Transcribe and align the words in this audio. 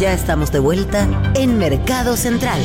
Ya 0.00 0.12
estamos 0.12 0.52
de 0.52 0.60
vuelta 0.60 1.08
en 1.34 1.58
Mercado 1.58 2.16
Central. 2.16 2.60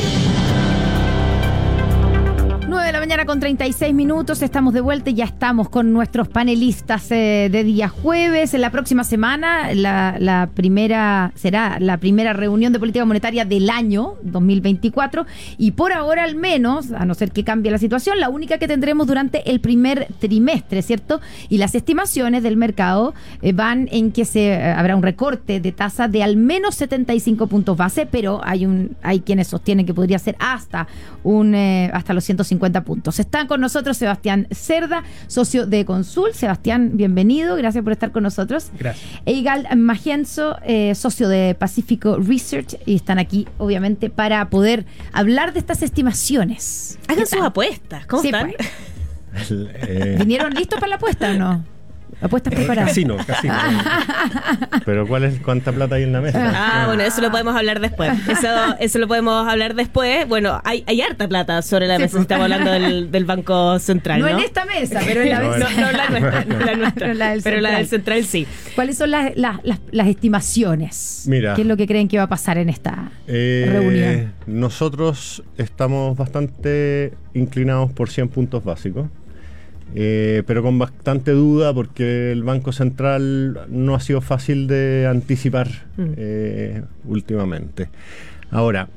9 3.04 3.12
de 3.12 3.16
la 3.16 3.24
mañana 3.24 3.26
con 3.26 3.40
36 3.40 3.92
minutos, 3.92 4.40
estamos 4.40 4.72
de 4.72 4.80
vuelta 4.80 5.10
y 5.10 5.14
ya 5.14 5.26
estamos 5.26 5.68
con 5.68 5.92
nuestros 5.92 6.26
panelistas 6.26 7.10
eh, 7.10 7.50
de 7.52 7.62
día 7.62 7.88
jueves. 7.88 8.54
En 8.54 8.62
la 8.62 8.70
próxima 8.70 9.04
semana, 9.04 9.74
la, 9.74 10.48
primera 10.54 11.30
será 11.34 11.78
la 11.80 11.98
primera 11.98 12.32
reunión 12.32 12.72
de 12.72 12.78
política 12.78 13.04
monetaria 13.04 13.44
del 13.44 13.68
año 13.68 14.14
2024 14.22 15.26
y 15.58 15.72
por 15.72 15.92
ahora 15.92 16.24
al 16.24 16.34
menos, 16.34 16.92
a 16.92 17.04
no 17.04 17.12
ser 17.12 17.30
que 17.30 17.44
cambie 17.44 17.70
la 17.70 17.76
situación, 17.76 18.20
la 18.20 18.30
única 18.30 18.56
que 18.56 18.68
tendremos 18.68 19.06
durante 19.06 19.50
el 19.50 19.60
primer 19.60 20.08
trimestre, 20.18 20.80
¿cierto? 20.80 21.20
Y 21.50 21.58
las 21.58 21.74
estimaciones 21.74 22.42
del 22.42 22.56
mercado 22.56 23.12
eh, 23.42 23.52
van 23.52 23.86
en 23.92 24.12
que 24.12 24.24
se 24.24 24.54
eh, 24.54 24.72
habrá 24.72 24.96
un 24.96 25.02
recorte 25.02 25.60
de 25.60 25.72
tasa 25.72 26.08
de 26.08 26.22
al 26.22 26.38
menos 26.38 26.74
75 26.76 27.48
puntos 27.48 27.76
base, 27.76 28.06
pero 28.06 28.40
hay 28.44 28.64
un 28.64 28.96
hay 29.02 29.20
quienes 29.20 29.48
sostienen 29.48 29.84
que 29.84 29.92
podría 29.92 30.18
ser 30.18 30.36
hasta 30.38 30.86
un 31.22 31.54
hasta 31.54 32.14
los 32.14 32.24
150 32.24 32.80
puntos. 32.82 32.93
Está 33.18 33.46
con 33.46 33.60
nosotros 33.60 33.96
Sebastián 33.96 34.46
Cerda, 34.50 35.02
socio 35.26 35.66
de 35.66 35.84
Consul. 35.84 36.32
Sebastián, 36.34 36.92
bienvenido, 36.94 37.56
gracias 37.56 37.82
por 37.84 37.92
estar 37.92 38.12
con 38.12 38.22
nosotros. 38.22 38.70
Gracias. 38.78 39.04
Eigal 39.26 39.66
Magienzo, 39.76 40.56
eh, 40.64 40.94
socio 40.94 41.28
de 41.28 41.54
Pacífico 41.58 42.16
Research, 42.18 42.76
y 42.86 42.94
están 42.96 43.18
aquí, 43.18 43.46
obviamente, 43.58 44.10
para 44.10 44.48
poder 44.50 44.84
hablar 45.12 45.52
de 45.52 45.58
estas 45.58 45.82
estimaciones. 45.82 46.98
Hagan 47.08 47.26
sus 47.26 47.40
apuestas, 47.42 48.06
¿cómo 48.06 48.22
Sí, 48.22 48.28
están? 48.28 48.52
pues. 48.56 49.50
Eh, 49.50 50.16
¿Vinieron 50.18 50.54
listos 50.54 50.78
para 50.78 50.90
la 50.90 50.96
apuesta 50.96 51.30
o 51.30 51.34
no? 51.34 51.64
Apuestas 52.24 52.54
preparadas. 52.54 52.88
casino, 52.90 53.16
casino. 53.26 53.54
Pero 54.84 55.06
¿cuál 55.06 55.24
es 55.24 55.38
cuánta 55.40 55.72
plata 55.72 55.96
hay 55.96 56.04
en 56.04 56.12
la 56.12 56.20
mesa? 56.20 56.52
Ah, 56.54 56.86
bueno, 56.86 57.02
eso 57.02 57.20
lo 57.20 57.30
podemos 57.30 57.54
hablar 57.54 57.80
después. 57.80 58.10
Eso, 58.28 58.48
eso 58.80 58.98
lo 58.98 59.06
podemos 59.08 59.46
hablar 59.46 59.74
después. 59.74 60.26
Bueno, 60.28 60.60
hay, 60.64 60.82
hay 60.86 61.00
harta 61.02 61.28
plata 61.28 61.60
sobre 61.62 61.86
la 61.86 61.96
Sí, 61.96 62.02
mesa. 62.02 62.12
pues. 62.12 62.22
Estamos 62.22 62.44
hablando 62.44 62.70
del, 62.72 63.10
del 63.10 63.24
Banco 63.24 63.78
Central, 63.78 64.20
No 64.20 64.28
¿no? 64.28 64.38
en 64.38 64.44
esta 64.44 64.64
mesa, 64.64 65.00
pero 65.06 65.20
en 65.22 65.30
la 65.30 65.40
No, 65.42 65.50
mesa. 65.50 65.68
No, 65.70 65.80
no 65.86 65.92
la 65.92 66.08
nuestra, 66.08 66.44
no 66.44 66.58
la 66.64 66.74
nuestra. 66.76 67.06
Pero 67.06 67.14
la 67.14 67.30
del 67.30 67.42
pero 67.42 67.60
la 67.60 67.70
del 67.78 67.86
Central. 67.86 68.24
Central 68.24 68.24
sí. 68.24 68.46
¿Cuáles 68.74 68.96
son 68.98 69.10
las, 69.10 69.36
las, 69.36 69.62
las, 69.64 69.80
las 69.90 70.06
estimaciones? 70.08 71.24
Mira. 71.28 71.54
¿Qué 71.54 71.62
es 71.62 71.66
lo 71.68 71.76
que 71.76 71.86
creen 71.86 72.08
que 72.08 72.16
va 72.18 72.24
a 72.24 72.28
pasar 72.28 72.58
en 72.58 72.68
esta 72.68 73.10
Eh, 73.26 73.68
reunión? 73.70 74.32
Nosotros 74.46 75.42
estamos 75.58 76.16
bastante 76.16 77.12
inclinados 77.34 77.92
por 77.92 78.08
100 78.10 78.28
puntos 78.28 78.64
básicos, 78.64 79.06
eh, 79.94 80.42
pero 80.46 80.62
con 80.62 80.78
bastante 80.78 81.32
duda 81.32 81.72
porque 81.74 82.32
el 82.32 82.42
Banco 82.42 82.72
Central 82.72 83.66
no 83.68 83.94
ha 83.94 84.00
sido 84.00 84.20
fácil 84.20 84.66
de 84.66 85.06
anticipar 85.08 85.68
Mm. 85.96 86.02
eh, 86.16 86.82
últimamente. 87.04 87.88
Ahora, 88.50 88.88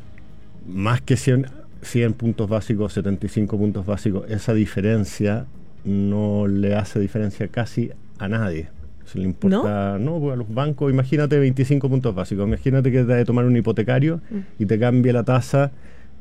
más 0.67 1.01
que 1.01 1.15
100, 1.17 1.47
100 1.81 2.13
puntos 2.13 2.49
básicos, 2.49 2.93
75 2.93 3.57
puntos 3.57 3.85
básicos, 3.85 4.29
esa 4.29 4.53
diferencia 4.53 5.45
no 5.85 6.47
le 6.47 6.75
hace 6.75 6.99
diferencia 6.99 7.47
casi 7.47 7.91
a 8.19 8.27
nadie. 8.27 8.67
Se 9.05 9.19
le 9.19 9.23
importa, 9.25 9.97
no, 9.99 10.19
pues 10.19 10.33
a 10.33 10.35
los 10.35 10.53
bancos, 10.53 10.91
imagínate 10.91 11.39
25 11.39 11.87
puntos 11.89 12.13
básicos, 12.13 12.45
imagínate 12.45 12.91
que 12.91 13.03
te 13.03 13.13
de 13.13 13.23
tomar 13.23 13.45
un 13.45 13.55
hipotecario 13.55 14.19
y 14.59 14.65
te 14.65 14.77
cambia 14.77 15.13
la 15.13 15.23
tasa 15.23 15.71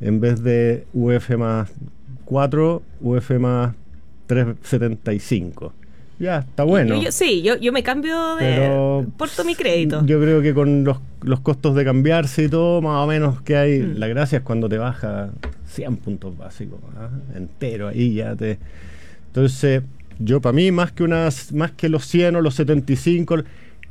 en 0.00 0.20
vez 0.20 0.42
de 0.44 0.84
UF 0.94 1.30
más 1.36 1.72
4, 2.26 2.82
UF 3.00 3.30
más 3.40 3.74
3,75. 4.28 5.72
Ya, 6.18 6.38
está 6.38 6.64
bueno. 6.64 6.94
Yo- 6.96 7.02
yo- 7.02 7.12
sí, 7.12 7.42
yo, 7.42 7.56
yo 7.56 7.72
me 7.72 7.82
cambio 7.82 8.36
de. 8.36 8.44
Pero 8.44 9.06
Porto 9.18 9.44
mi 9.44 9.54
crédito. 9.54 10.04
Yo 10.06 10.18
creo 10.20 10.40
que 10.40 10.54
con 10.54 10.82
los, 10.82 10.98
los 11.22 11.40
costos 11.40 11.74
de 11.74 11.84
cambiarse 11.84 12.44
y 12.44 12.48
todo, 12.48 12.80
más 12.80 13.04
o 13.04 13.06
menos 13.06 13.42
que 13.42 13.56
hay. 13.56 13.80
Mm. 13.80 13.98
La 13.98 14.06
gracia 14.08 14.38
es 14.38 14.44
cuando 14.44 14.68
te 14.68 14.78
baja 14.78 15.28
100 15.68 15.96
puntos 15.98 16.36
básicos, 16.38 16.78
¿ah? 16.98 17.10
entero 17.34 17.88
ahí 17.88 18.14
ya 18.14 18.34
te. 18.34 18.58
Entonces, 19.26 19.82
yo 20.18 20.40
para 20.40 20.54
mí, 20.54 20.72
más 20.72 20.92
que, 20.92 21.02
unas, 21.02 21.52
más 21.52 21.72
que 21.72 21.90
los 21.90 22.06
100 22.06 22.36
o 22.36 22.40
los 22.40 22.54
75, 22.54 23.36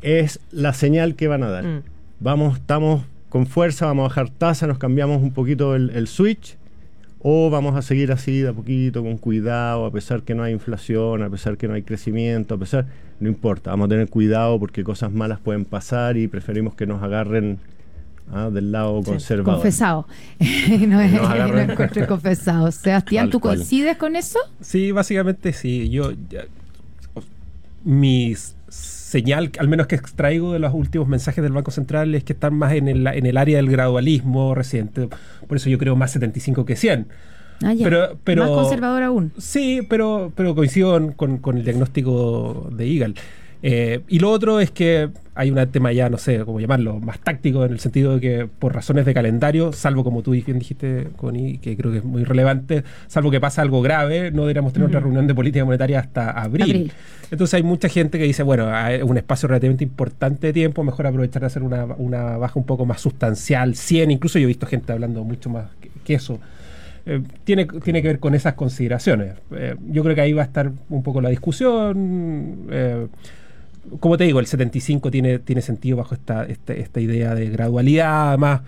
es 0.02 0.40
la 0.52 0.74
señal 0.74 1.16
que 1.16 1.28
van 1.28 1.44
a 1.44 1.50
dar. 1.50 1.64
Mm. 1.64 1.82
Vamos, 2.22 2.58
estamos 2.58 3.04
con 3.30 3.46
fuerza, 3.46 3.86
vamos 3.86 4.06
a 4.06 4.08
bajar 4.08 4.30
tasa, 4.32 4.66
nos 4.66 4.80
cambiamos 4.80 5.22
un 5.22 5.32
poquito 5.32 5.76
el, 5.76 5.92
el 5.92 6.08
switch. 6.08 6.58
O 7.28 7.50
vamos 7.50 7.76
a 7.76 7.82
seguir 7.82 8.12
así 8.12 8.42
de 8.42 8.50
a 8.50 8.54
poquito, 8.54 9.02
con 9.02 9.18
cuidado, 9.18 9.86
a 9.88 9.92
pesar 9.92 10.22
que 10.22 10.36
no 10.36 10.44
hay 10.44 10.54
inflación, 10.54 11.24
a 11.24 11.30
pesar 11.32 11.58
que 11.58 11.68
no 11.68 11.74
hay 11.74 11.82
crecimiento, 11.82 12.54
a 12.54 12.58
pesar, 12.60 12.86
no 13.20 13.28
importa, 13.28 13.72
vamos 13.72 13.88
a 13.88 13.90
tener 13.90 14.10
cuidado 14.10 14.60
porque 14.60 14.84
cosas 14.84 15.12
malas 15.12 15.40
pueden 15.40 15.66
pasar 15.66 16.18
y 16.18 16.28
preferimos 16.28 16.76
que 16.76 16.86
nos 16.86 17.02
agarren 17.02 17.58
ah, 18.32 18.52
del 18.52 18.72
lado 18.72 19.02
conservador. 19.02 19.56
Confesado. 19.56 20.08
no, 20.88 21.02
es, 21.02 21.14
no 21.14 21.60
encuentro 21.60 22.06
confesado. 22.06 22.72
Sebastián, 22.72 23.32
¿tú 23.32 23.40
coincides 23.40 23.98
con 23.98 24.16
eso? 24.16 24.38
Sí, 24.62 24.92
básicamente 24.92 25.52
sí. 25.52 25.90
Yo, 25.90 26.12
ya- 26.30 26.46
mi 27.84 28.34
s- 28.34 28.54
señal, 29.08 29.52
al 29.60 29.68
menos 29.68 29.86
que 29.88 29.96
extraigo 29.96 30.52
de 30.54 30.60
los 30.60 30.74
últimos 30.74 31.08
mensajes 31.08 31.44
del 31.44 31.54
Banco 31.54 31.70
Central, 31.72 32.16
es 32.16 32.24
que 32.24 32.34
están 32.34 32.56
más 32.56 32.74
en 32.74 32.88
el, 32.88 33.06
en 33.06 33.26
el 33.28 33.38
área 33.38 33.58
del 33.58 33.70
gradualismo 33.70 34.56
reciente. 34.56 35.08
Por 35.48 35.58
eso 35.58 35.70
yo 35.70 35.78
creo 35.78 35.96
más 35.96 36.12
75 36.12 36.66
que 36.66 36.76
100. 36.76 37.08
Ah, 37.64 37.74
ya. 37.74 37.84
Pero- 37.84 38.18
pero- 38.24 38.42
Más 38.44 38.52
conservador 38.52 39.04
aún. 39.04 39.32
Sí, 39.38 39.82
pero, 39.88 40.32
pero 40.36 40.56
coincido 40.56 41.14
con, 41.16 41.38
con 41.38 41.58
el 41.58 41.64
diagnóstico 41.64 42.68
de 42.76 42.86
Eagle. 42.92 43.14
Eh, 43.64 44.02
y 44.08 44.20
lo 44.20 44.32
otro 44.32 44.60
es 44.60 44.72
que 44.72 45.10
hay 45.34 45.52
un 45.52 45.68
tema 45.70 45.92
ya, 45.92 46.10
no 46.10 46.18
sé 46.18 46.40
cómo 46.46 46.60
llamarlo, 46.60 47.00
más 47.00 47.20
táctico 47.20 47.66
en 47.66 47.74
el 47.74 47.80
sentido 47.80 48.16
de 48.16 48.22
que 48.22 48.48
por 48.48 48.74
razones 48.74 49.06
de 49.06 49.14
calendario, 49.14 49.74
salvo 49.74 50.04
como 50.04 50.22
tú 50.22 50.32
bien 50.32 50.60
dijiste, 50.60 51.10
Connie, 51.18 51.58
que 51.58 51.76
creo 51.76 51.92
que 51.92 51.98
es 51.98 52.04
muy 52.06 52.24
relevante, 52.24 52.84
salvo 53.08 53.32
que 53.32 53.42
pasa 53.42 53.62
algo 53.62 53.82
grave, 53.82 54.32
no 54.32 54.44
deberíamos 54.44 54.72
tener 54.72 54.88
otra 54.88 55.02
reunión 55.02 55.28
de 55.28 55.36
política 55.36 55.66
monetaria 55.66 56.00
hasta 56.00 56.32
abril. 56.32 56.64
Abril. 56.64 56.92
Entonces 57.32 57.54
hay 57.56 57.64
mucha 57.64 57.90
gente 57.90 58.18
que 58.18 58.24
dice, 58.24 58.44
bueno, 58.44 58.68
hay 58.74 59.02
un 59.02 59.18
espacio 59.18 59.48
relativamente 59.48 59.84
importante 59.84 60.48
de 60.48 60.54
tiempo, 60.54 60.84
mejor 60.84 61.08
aprovechar 61.08 61.42
de 61.42 61.48
hacer 61.48 61.64
una, 61.64 61.86
una 61.98 62.38
baja 62.38 62.58
un 62.58 62.66
poco 62.66 62.86
más 62.86 63.02
sustancial, 63.02 63.76
100, 63.76 64.12
incluso 64.12 64.40
yo 64.40 64.44
he 64.46 64.48
visto 64.48 64.66
gente 64.68 64.94
hablando 64.94 65.24
mucho 65.24 65.50
más 65.50 65.66
que, 65.82 65.90
que 66.04 66.14
eso. 66.14 66.40
Eh, 67.08 67.22
tiene, 67.44 67.66
tiene 67.84 68.02
que 68.02 68.08
ver 68.08 68.20
con 68.20 68.34
esas 68.36 68.54
consideraciones. 68.54 69.34
Eh, 69.52 69.76
yo 69.90 70.02
creo 70.02 70.16
que 70.16 70.22
ahí 70.22 70.34
va 70.34 70.42
a 70.42 70.46
estar 70.46 70.72
un 70.90 71.04
poco 71.04 71.22
la 71.22 71.30
discusión. 71.30 72.68
eh, 72.72 73.08
como 74.00 74.18
te 74.18 74.24
digo, 74.26 74.40
el 74.40 74.48
75 74.48 75.12
tiene, 75.12 75.40
tiene 75.40 75.62
sentido 75.62 75.98
bajo 75.98 76.16
esta, 76.16 76.46
esta, 76.46 76.74
esta 76.74 77.00
idea 77.00 77.36
de 77.36 77.50
gradualidad. 77.50 78.30
Además, 78.30 78.62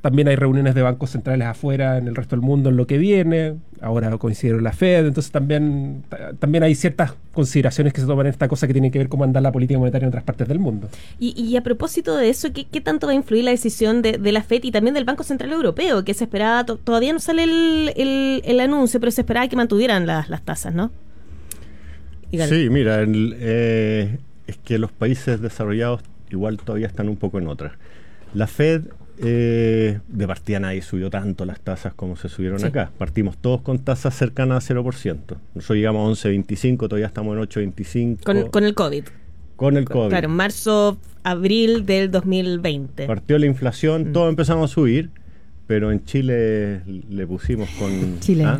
también 0.00 0.28
hay 0.28 0.36
reuniones 0.36 0.74
de 0.74 0.82
bancos 0.82 1.10
centrales 1.10 1.46
afuera, 1.48 1.96
en 1.96 2.08
el 2.08 2.14
resto 2.14 2.36
del 2.36 2.42
mundo, 2.42 2.68
en 2.68 2.76
lo 2.76 2.86
que 2.86 2.98
viene. 2.98 3.54
Ahora 3.80 4.16
coincidieron 4.18 4.62
la 4.62 4.72
Fed. 4.72 5.06
Entonces, 5.06 5.32
también, 5.32 6.02
ta- 6.10 6.34
también 6.38 6.62
hay 6.62 6.74
ciertas 6.74 7.14
consideraciones 7.32 7.92
que 7.94 8.02
se 8.02 8.06
toman 8.06 8.26
en 8.26 8.30
esta 8.32 8.46
cosa 8.48 8.66
que 8.66 8.74
tienen 8.74 8.90
que 8.90 8.98
ver 8.98 9.08
cómo 9.08 9.24
andar 9.24 9.42
la 9.42 9.50
política 9.52 9.78
monetaria 9.78 10.04
en 10.04 10.08
otras 10.08 10.24
partes 10.24 10.46
del 10.46 10.58
mundo. 10.58 10.90
Y, 11.18 11.30
y 11.40 11.56
a 11.56 11.62
propósito 11.62 12.16
de 12.16 12.28
eso, 12.28 12.52
¿qué, 12.52 12.66
qué 12.70 12.82
tanto 12.82 13.06
va 13.06 13.12
a 13.14 13.16
influir 13.16 13.44
la 13.44 13.50
decisión 13.50 14.02
de, 14.02 14.18
de 14.18 14.32
la 14.32 14.42
FED 14.42 14.64
y 14.64 14.70
también 14.72 14.92
del 14.94 15.04
Banco 15.06 15.22
Central 15.22 15.52
Europeo? 15.52 16.04
Que 16.04 16.12
se 16.12 16.24
esperaba, 16.24 16.66
to- 16.66 16.76
todavía 16.76 17.12
no 17.14 17.18
sale 17.20 17.44
el, 17.44 17.92
el- 17.96 18.42
el 18.44 18.60
anuncio, 18.60 19.00
pero 19.00 19.10
se 19.10 19.22
esperaba 19.22 19.48
que 19.48 19.56
mantuvieran 19.56 20.06
las, 20.06 20.28
las 20.28 20.42
tasas, 20.42 20.74
¿no? 20.74 20.90
Sí, 22.48 22.68
mira, 22.68 23.00
el, 23.00 23.36
eh, 23.38 24.18
es 24.46 24.56
que 24.58 24.78
los 24.78 24.92
países 24.92 25.40
desarrollados 25.40 26.02
igual 26.30 26.58
todavía 26.58 26.86
están 26.86 27.08
un 27.08 27.16
poco 27.16 27.38
en 27.38 27.48
otra. 27.48 27.76
La 28.34 28.46
Fed, 28.46 28.82
eh, 29.18 30.00
de 30.08 30.26
partida 30.26 30.58
nadie 30.58 30.82
subió 30.82 31.08
tanto 31.08 31.44
las 31.44 31.60
tasas 31.60 31.94
como 31.94 32.16
se 32.16 32.28
subieron 32.28 32.58
Sí. 32.58 32.66
acá. 32.66 32.90
Partimos 32.98 33.36
todos 33.38 33.60
con 33.62 33.78
tasas 33.78 34.14
cercanas 34.14 34.56
a 34.64 34.66
0%. 34.66 35.36
Nosotros 35.54 35.76
llegamos 35.76 36.04
a 36.24 36.28
11.25, 36.28 36.88
todavía 36.88 37.06
estamos 37.06 37.36
en 37.36 37.42
8.25 37.42 38.24
Con, 38.24 38.48
con 38.50 38.64
el 38.64 38.74
COVID. 38.74 39.04
con 39.56 39.76
el 39.76 39.84
COVID. 39.88 40.08
Claro, 40.10 40.28
marzo, 40.28 40.98
abril 41.22 41.86
del 41.86 42.10
2020. 42.10 43.06
Partió 43.06 43.38
la 43.38 43.46
inflación, 43.46 44.10
Mm. 44.10 44.12
todos 44.12 44.28
empezamos 44.30 44.70
a 44.70 44.74
subir, 44.74 45.10
pero 45.66 45.90
en 45.90 46.04
Chile 46.04 46.82
le 47.10 47.26
pusimos 47.26 47.68
con... 47.78 48.20
Chile. 48.20 48.44
¿ah? 48.44 48.58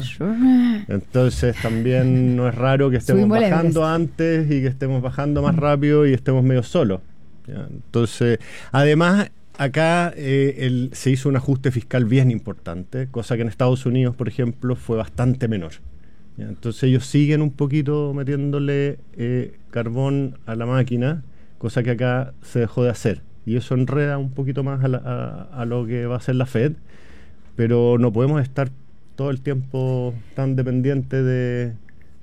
Entonces 0.89 1.55
también 1.61 2.35
no 2.37 2.49
es 2.49 2.55
raro 2.55 2.91
que 2.91 2.97
estemos 2.97 3.21
Subimos 3.23 3.41
bajando 3.41 3.87
antes 3.87 4.47
y 4.47 4.61
que 4.63 4.67
estemos 4.67 5.03
bajando 5.03 5.43
más 5.43 5.57
rápido 5.57 6.07
y 6.07 6.13
estemos 6.15 6.43
medio 6.43 6.63
solos. 6.63 7.01
¿ya? 7.47 7.67
Entonces, 7.71 8.39
además, 8.73 9.31
acá 9.59 10.13
eh, 10.17 10.57
el- 10.61 10.91
se 10.93 11.11
hizo 11.11 11.29
un 11.29 11.37
ajuste 11.37 11.71
fiscal 11.71 12.05
bien 12.07 12.31
importante, 12.31 13.09
cosa 13.11 13.37
que 13.37 13.43
en 13.43 13.49
Estados 13.49 13.85
Unidos, 13.87 14.17
por 14.17 14.29
ejemplo, 14.29 14.75
fue 14.77 14.97
bastante 14.97 15.47
menor. 15.47 15.73
¿ya? 16.39 16.47
Entonces 16.49 16.85
ellos 16.85 17.05
siguen 17.07 17.43
un 17.43 17.51
poquito 17.51 18.15
metiéndole 18.15 18.99
eh, 19.17 19.55
carbón 19.71 20.39
a 20.47 20.55
la 20.57 20.65
máquina, 20.67 21.23
cosa 21.59 21.83
que 21.83 21.91
acá 21.91 22.33
se 22.43 22.61
dejó 22.61 22.83
de 22.83 22.91
hacer. 22.91 23.21
Y 23.47 23.57
eso 23.57 23.75
enreda 23.75 24.19
un 24.19 24.31
poquito 24.31 24.63
más 24.65 24.83
a, 24.85 24.89
la- 24.89 25.03
a- 25.53 25.63
a 25.63 25.65
lo 25.65 25.87
que 25.87 26.07
va 26.07 26.15
a 26.15 26.19
hacer 26.19 26.35
la 26.37 26.47
Fed, 26.47 26.73
pero 27.57 27.99
no 27.99 28.13
podemos 28.13 28.43
estar 28.43 28.71
todo 29.17 29.31
el 29.31 29.41
tiempo 29.41 30.15
tan 30.35 30.57
dependientes 30.57 31.25
de, 31.25 31.73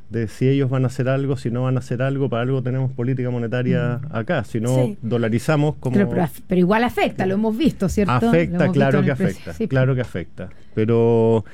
de 0.09 0.27
si 0.27 0.49
ellos 0.49 0.69
van 0.69 0.83
a 0.83 0.87
hacer 0.87 1.07
algo, 1.07 1.37
si 1.37 1.49
no 1.51 1.63
van 1.63 1.77
a 1.77 1.79
hacer 1.79 2.01
algo, 2.01 2.27
para 2.29 2.41
algo 2.43 2.61
tenemos 2.61 2.91
política 2.91 3.29
monetaria 3.29 4.01
acá, 4.11 4.43
si 4.43 4.59
no 4.59 4.75
Sí. 4.75 4.97
dolarizamos 5.01 5.75
como... 5.79 5.93
Pero, 5.95 6.09
pero 6.09 6.23
af- 6.23 6.41
pero 6.47 6.59
igual 6.59 6.83
afecta, 6.83 7.25
lo 7.25 7.35
hemos 7.35 7.57
visto, 7.57 7.87
¿cierto? 7.87 8.11
Afecta, 8.13 8.69
claro 8.71 9.01
que 9.03 9.11
afecta, 9.11 9.53
Sí, 9.53 9.67
claro 9.67 9.95
que 9.95 10.01
afecta. 10.01 10.49
Pero, 10.75 11.45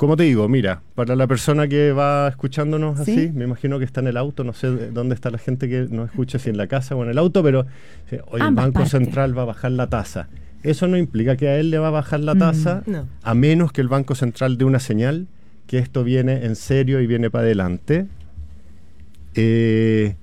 como 0.00 0.16
te 0.16 0.22
digo, 0.22 0.48
mira, 0.48 0.80
para 0.94 1.14
la 1.14 1.26
persona 1.26 1.68
que 1.68 1.92
va 1.92 2.26
escuchándonos 2.28 3.04
¿Sí? 3.04 3.12
así, 3.12 3.30
me 3.34 3.44
imagino 3.44 3.78
que 3.78 3.84
está 3.84 4.00
en 4.00 4.06
el 4.06 4.16
auto, 4.16 4.44
no 4.44 4.54
sé 4.54 4.70
de 4.70 4.90
dónde 4.92 5.14
está 5.14 5.28
la 5.28 5.36
gente 5.36 5.68
que 5.68 5.88
nos 5.90 6.08
escucha, 6.08 6.38
si 6.38 6.48
en 6.48 6.56
la 6.56 6.68
casa 6.68 6.96
o 6.96 7.04
en 7.04 7.10
el 7.10 7.18
auto, 7.18 7.42
pero 7.42 7.66
eh, 8.10 8.22
hoy 8.28 8.40
el 8.40 8.46
Ambas 8.46 8.64
Banco 8.64 8.74
partes. 8.76 8.92
Central 8.92 9.36
va 9.36 9.42
a 9.42 9.44
bajar 9.44 9.72
la 9.72 9.88
tasa. 9.88 10.28
Eso 10.62 10.88
no 10.88 10.96
implica 10.96 11.36
que 11.36 11.48
a 11.48 11.58
él 11.58 11.68
le 11.68 11.78
va 11.78 11.88
a 11.88 11.90
bajar 11.90 12.20
la 12.20 12.34
Mm, 12.34 12.38
tasa, 12.38 12.82
no. 12.86 13.08
a 13.22 13.34
menos 13.34 13.72
que 13.72 13.82
el 13.82 13.88
Banco 13.88 14.14
Central 14.14 14.56
dé 14.56 14.64
una 14.64 14.78
señal 14.80 15.26
que 15.66 15.76
esto 15.76 16.02
viene 16.02 16.46
en 16.46 16.56
serio 16.56 17.02
y 17.02 17.06
viene 17.06 17.28
para 17.28 17.44
adelante. 17.44 18.06
Eh, 19.34 20.16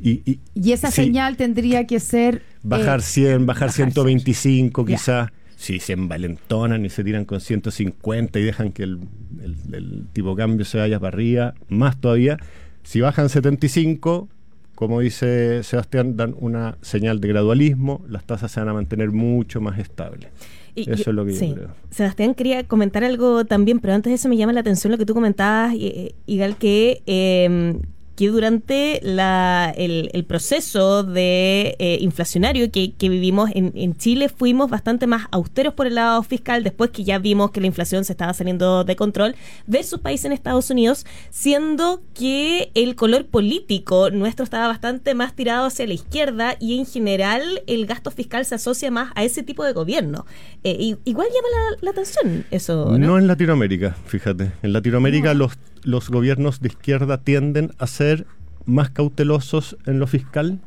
y, 0.00 0.22
y- 0.30 0.40
Y 0.54 0.72
esa 0.72 0.90
sí, 0.92 1.02
señal 1.02 1.36
tendría 1.36 1.86
que 1.88 1.98
ser... 1.98 2.42
Bajar 2.62 3.00
eh, 3.00 3.02
100, 3.02 3.46
bajar 3.46 3.68
bajar 3.68 3.70
125 3.74 4.86
Ya. 4.86 4.96
quizás. 4.96 5.30
Si 5.60 5.80
se 5.80 5.94
envalentonan 5.94 6.84
y 6.84 6.88
se 6.88 7.02
tiran 7.02 7.24
con 7.24 7.40
150 7.40 8.38
y 8.38 8.42
dejan 8.44 8.70
que 8.70 8.84
el, 8.84 9.00
el- 9.42 9.74
el 9.74 10.06
tipo 10.12 10.36
cambio 10.36 10.64
se 10.64 10.78
vaya 10.78 11.00
para 11.00 11.14
arriba, 11.16 11.54
más 11.68 12.00
todavía. 12.00 12.38
Si 12.84 13.00
bajan 13.00 13.28
75, 13.28 14.28
como 14.76 15.00
dice 15.00 15.64
Sebastián, 15.64 16.16
dan 16.16 16.36
una 16.38 16.78
señal 16.80 17.20
de 17.20 17.26
gradualismo, 17.28 18.04
las 18.08 18.24
tasas 18.24 18.52
se 18.52 18.60
van 18.60 18.68
a 18.68 18.74
mantener 18.74 19.10
mucho 19.10 19.60
más 19.60 19.80
estables. 19.80 20.30
Y- 20.76 20.82
Eso 20.88 21.10
es 21.10 21.16
lo 21.16 21.24
que 21.26 21.32
yo 21.32 21.38
creo. 21.54 21.70
Sebastián 21.90 22.34
quería 22.34 22.62
comentar 22.62 23.02
algo 23.02 23.44
también, 23.44 23.80
pero 23.80 23.94
antes 23.94 24.12
de 24.12 24.14
eso 24.14 24.28
me 24.28 24.36
llama 24.36 24.52
la 24.52 24.60
atención 24.60 24.92
lo 24.92 24.96
que 24.98 25.06
tú 25.06 25.12
comentabas, 25.14 25.74
eh, 25.76 26.14
Igal, 26.26 26.56
que, 26.56 27.02
eh, 27.06 27.74
que 28.18 28.26
durante 28.30 28.98
la, 29.04 29.72
el, 29.76 30.10
el 30.12 30.24
proceso 30.24 31.04
de 31.04 31.76
eh, 31.78 31.98
inflacionario 32.00 32.68
que, 32.72 32.90
que 32.94 33.08
vivimos 33.08 33.48
en, 33.54 33.70
en 33.76 33.96
Chile 33.96 34.28
fuimos 34.28 34.68
bastante 34.68 35.06
más 35.06 35.26
austeros 35.30 35.72
por 35.74 35.86
el 35.86 35.94
lado 35.94 36.20
fiscal 36.24 36.64
después 36.64 36.90
que 36.90 37.04
ya 37.04 37.20
vimos 37.20 37.52
que 37.52 37.60
la 37.60 37.68
inflación 37.68 38.04
se 38.04 38.12
estaba 38.12 38.34
saliendo 38.34 38.82
de 38.82 38.96
control 38.96 39.36
versus 39.68 40.00
países 40.00 40.24
en 40.24 40.32
Estados 40.32 40.68
Unidos, 40.68 41.06
siendo 41.30 42.02
que 42.12 42.72
el 42.74 42.96
color 42.96 43.26
político 43.26 44.10
nuestro 44.10 44.42
estaba 44.42 44.66
bastante 44.66 45.14
más 45.14 45.34
tirado 45.36 45.66
hacia 45.66 45.86
la 45.86 45.94
izquierda 45.94 46.56
y 46.58 46.76
en 46.76 46.86
general 46.86 47.62
el 47.68 47.86
gasto 47.86 48.10
fiscal 48.10 48.44
se 48.44 48.56
asocia 48.56 48.90
más 48.90 49.12
a 49.14 49.22
ese 49.22 49.44
tipo 49.44 49.62
de 49.62 49.72
gobierno. 49.72 50.26
Eh, 50.64 50.76
y- 50.80 50.96
igual 51.04 51.28
llama 51.28 51.48
la, 51.52 51.76
la 51.82 51.90
atención 51.92 52.44
eso, 52.50 52.98
¿no? 52.98 52.98
No 52.98 53.18
en 53.18 53.28
Latinoamérica, 53.28 53.96
fíjate. 54.06 54.50
En 54.64 54.72
Latinoamérica 54.72 55.34
los, 55.34 55.52
los 55.88 56.10
gobiernos 56.10 56.60
de 56.60 56.68
izquierda 56.68 57.18
tienden 57.22 57.70
a 57.78 57.86
ser 57.86 58.26
más 58.66 58.90
cautelosos 58.90 59.76
en 59.86 59.98
lo 59.98 60.06
fiscal 60.06 60.58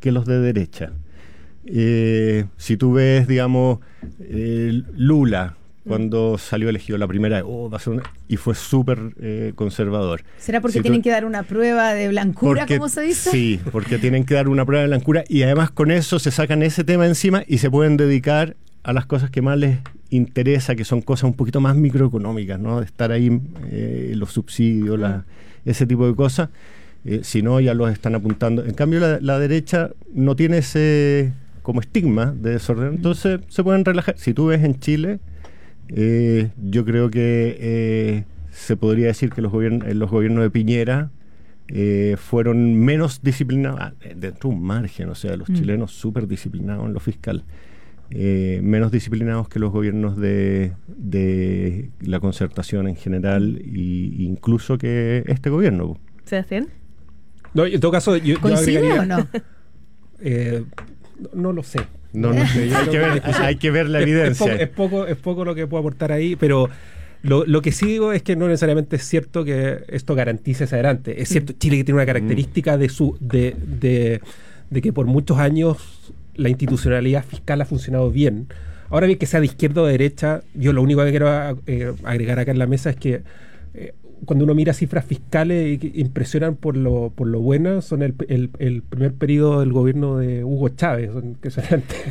que 0.00 0.10
los 0.10 0.26
de 0.26 0.40
derecha. 0.40 0.90
Eh, 1.66 2.46
si 2.56 2.76
tú 2.76 2.92
ves, 2.94 3.26
digamos, 3.28 3.78
eh, 4.20 4.82
Lula, 4.96 5.56
cuando 5.86 6.36
salió 6.36 6.68
elegido 6.68 6.98
la 6.98 7.06
primera, 7.06 7.42
oh, 7.44 7.70
va 7.70 7.76
a 7.76 7.80
ser 7.80 7.92
una- 7.92 8.02
y 8.26 8.36
fue 8.38 8.56
súper 8.56 8.98
eh, 9.20 9.52
conservador. 9.54 10.22
¿Será 10.36 10.60
porque 10.60 10.72
Si 10.74 10.78
tú- 10.80 10.82
tienen 10.82 11.02
que 11.02 11.10
dar 11.10 11.24
una 11.24 11.44
prueba 11.44 11.94
de 11.94 12.08
blancura, 12.08 12.62
porque- 12.62 12.76
como 12.78 12.88
se 12.88 13.02
dice? 13.02 13.30
Sí, 13.30 13.60
porque 13.70 13.98
tienen 13.98 14.24
que 14.24 14.34
dar 14.34 14.48
una 14.48 14.64
prueba 14.64 14.82
de 14.82 14.88
blancura 14.88 15.22
y 15.28 15.42
además 15.42 15.70
con 15.70 15.92
eso 15.92 16.18
se 16.18 16.32
sacan 16.32 16.64
ese 16.64 16.82
tema 16.82 17.06
encima 17.06 17.44
y 17.46 17.58
se 17.58 17.70
pueden 17.70 17.96
dedicar 17.96 18.56
a 18.82 18.92
las 18.92 19.06
cosas 19.06 19.30
que 19.30 19.42
más 19.42 19.58
les 19.58 19.78
interesa, 20.10 20.74
que 20.76 20.84
son 20.84 21.02
cosas 21.02 21.24
un 21.24 21.34
poquito 21.34 21.60
más 21.60 21.76
microeconómicas, 21.76 22.58
¿no? 22.60 22.80
De 22.80 22.86
estar 22.86 23.12
ahí, 23.12 23.40
eh, 23.70 24.12
los 24.16 24.32
subsidios, 24.32 24.98
la- 24.98 25.24
ese 25.64 25.86
tipo 25.86 26.06
de 26.06 26.14
cosas. 26.14 26.48
Eh, 27.04 27.20
si 27.22 27.42
no, 27.42 27.60
ya 27.60 27.74
los 27.74 27.90
están 27.92 28.14
apuntando. 28.14 28.64
En 28.64 28.74
cambio, 28.74 29.00
la, 29.00 29.18
la 29.20 29.38
derecha 29.38 29.90
no 30.12 30.34
tiene 30.36 30.58
ese 30.58 31.32
como 31.62 31.80
estigma 31.80 32.32
de 32.32 32.50
desorden, 32.52 32.94
entonces 32.94 33.40
se 33.48 33.64
pueden 33.64 33.84
relajar. 33.84 34.16
Si 34.18 34.32
tú 34.34 34.46
ves 34.46 34.62
en 34.62 34.78
Chile, 34.78 35.18
eh, 35.88 36.50
yo 36.62 36.84
creo 36.84 37.10
que 37.10 37.56
eh, 37.60 38.24
se 38.50 38.76
podría 38.76 39.06
decir 39.08 39.30
que 39.30 39.42
los, 39.42 39.52
gobiernos 39.52 39.92
los 39.94 40.10
gobiernos 40.10 40.42
de 40.44 40.50
Piñera 40.50 41.10
eh, 41.68 42.16
fueron 42.18 42.76
menos 42.78 43.20
disciplinados, 43.22 43.80
ah, 43.80 43.92
dentro 44.14 44.50
de 44.50 44.54
un 44.56 44.62
margen, 44.62 45.08
o 45.08 45.14
sea, 45.16 45.36
los 45.36 45.48
Mm. 45.50 45.54
chilenos 45.54 45.90
súper 45.92 46.28
disciplinados 46.28 46.86
en 46.86 46.92
lo 46.92 47.00
fiscal, 47.00 47.42
eh, 48.10 48.60
menos 48.62 48.92
disciplinados 48.92 49.48
que 49.48 49.58
los 49.58 49.72
gobiernos 49.72 50.16
de, 50.16 50.72
de 50.86 51.90
la 52.00 52.20
concertación 52.20 52.88
en 52.88 52.96
general 52.96 53.60
e 53.64 53.78
incluso 54.22 54.78
que 54.78 55.24
este 55.26 55.50
gobierno. 55.50 55.98
Sebastián. 56.24 56.68
No, 57.54 57.64
en 57.66 57.80
todo 57.80 57.90
caso, 57.92 58.16
yo, 58.16 58.34
yo 58.34 58.40
¿Coincide 58.40 58.78
agregaría- 58.78 59.02
o 59.02 59.06
no? 59.06 59.28
eh, 60.20 60.64
no, 61.34 61.52
lo 61.52 61.62
sé. 61.62 61.80
No, 62.12 62.32
no 62.32 62.46
sé, 62.46 62.70
hay, 62.76 62.88
que 62.88 62.98
ver, 62.98 63.22
hay 63.24 63.56
que 63.56 63.70
ver 63.70 63.88
la 63.88 64.00
evidencia. 64.02 64.54
Es 64.54 64.68
poco, 64.68 65.04
es, 65.04 65.04
poco, 65.04 65.06
es 65.06 65.16
poco 65.16 65.44
lo 65.44 65.54
que 65.54 65.66
puedo 65.66 65.80
aportar 65.80 66.12
ahí, 66.12 66.36
pero 66.36 66.68
lo, 67.22 67.44
lo 67.44 67.60
que 67.62 67.72
sí 67.72 67.86
digo 67.86 68.12
es 68.12 68.22
que 68.22 68.36
no 68.36 68.46
necesariamente 68.46 68.96
es 68.96 69.02
cierto 69.02 69.44
que 69.44 69.84
esto 69.88 70.14
garantice 70.14 70.64
hacia 70.64 70.76
adelante. 70.76 71.20
Es 71.20 71.28
cierto, 71.30 71.54
Chile 71.58 71.82
tiene 71.84 71.94
una 71.98 72.06
característica 72.06 72.76
de 72.78 72.88
su 72.88 73.16
de, 73.20 73.54
de, 73.80 74.20
de 74.70 74.82
que 74.82 74.92
por 74.92 75.06
muchos 75.06 75.38
años 75.38 76.12
la 76.36 76.48
institucionalidad 76.48 77.24
fiscal 77.24 77.60
ha 77.60 77.64
funcionado 77.64 78.10
bien. 78.10 78.46
Ahora 78.88 79.06
bien, 79.06 79.18
que 79.18 79.26
sea 79.26 79.40
de 79.40 79.46
izquierda 79.46 79.82
o 79.82 79.86
de 79.86 79.92
derecha, 79.92 80.42
yo 80.54 80.72
lo 80.72 80.82
único 80.82 81.04
que 81.04 81.10
quiero 81.10 81.28
eh, 81.66 81.92
agregar 82.04 82.38
acá 82.38 82.52
en 82.52 82.58
la 82.58 82.66
mesa 82.66 82.90
es 82.90 82.96
que 82.96 83.22
eh, 83.74 83.94
cuando 84.24 84.44
uno 84.46 84.54
mira 84.54 84.72
cifras 84.72 85.04
fiscales 85.04 85.74
y 85.74 85.78
que 85.78 86.00
impresionan 86.00 86.54
por 86.56 86.74
lo, 86.76 87.12
por 87.14 87.26
lo 87.26 87.40
buenas, 87.40 87.84
son 87.84 88.02
el, 88.02 88.14
el, 88.28 88.48
el 88.60 88.82
primer 88.82 89.12
periodo 89.12 89.60
del 89.60 89.72
gobierno 89.74 90.16
de 90.18 90.42
Hugo 90.42 90.70
Chávez, 90.70 91.10
son. 91.12 91.36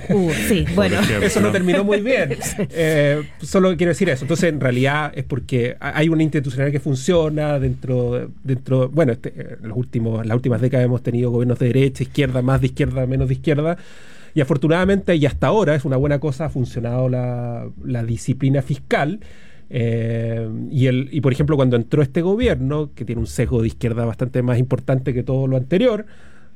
Uh, 0.10 0.30
sí, 0.48 0.66
bueno. 0.76 1.00
ejemplo. 1.00 1.26
Eso 1.26 1.40
no 1.42 1.52
terminó 1.52 1.84
muy 1.84 2.02
bien. 2.02 2.36
Eh, 2.78 3.24
solo 3.42 3.76
quiero 3.78 3.90
decir 3.92 4.10
eso. 4.10 4.26
Entonces, 4.26 4.50
en 4.50 4.60
realidad 4.60 5.14
es 5.16 5.24
porque 5.24 5.78
ha- 5.80 5.98
hay 5.98 6.10
una 6.10 6.22
institucionalidad 6.24 6.74
que 6.74 6.80
funciona 6.80 7.58
dentro, 7.58 8.30
dentro 8.44 8.90
bueno, 8.90 9.14
este, 9.14 9.30
eh, 9.36 9.58
los 9.64 9.76
últimos, 9.78 10.26
las 10.28 10.36
últimas 10.36 10.62
décadas 10.62 10.86
hemos 10.86 11.02
tenido 11.02 11.32
gobiernos 11.32 11.58
de 11.58 11.68
derecha, 11.68 12.04
izquierda, 12.04 12.42
más 12.44 12.62
de 12.62 12.68
izquierda, 12.68 13.08
menos 13.08 13.30
de 13.30 13.34
izquierda. 13.34 13.78
Y 14.36 14.42
afortunadamente, 14.42 15.16
y 15.16 15.26
hasta 15.26 15.48
ahora, 15.48 15.74
es 15.76 15.86
una 15.86 15.98
buena 15.98 16.20
cosa, 16.20 16.46
ha 16.46 16.50
funcionado 16.50 17.10
la, 17.10 17.68
la 17.84 18.04
disciplina 18.04 18.62
fiscal. 18.62 19.22
Eh, 19.70 20.48
y, 20.70 20.86
el, 20.88 21.10
y 21.12 21.22
por 21.22 21.32
ejemplo, 21.32 21.56
cuando 21.56 21.76
entró 21.76 22.04
este 22.04 22.22
gobierno, 22.22 22.92
que 22.94 23.06
tiene 23.06 23.20
un 23.22 23.28
sesgo 23.28 23.62
de 23.62 23.68
izquierda 23.70 24.06
bastante 24.06 24.44
más 24.44 24.60
importante 24.60 25.14
que 25.14 25.24
todo 25.24 25.48
lo 25.48 25.58
anterior, 25.58 26.06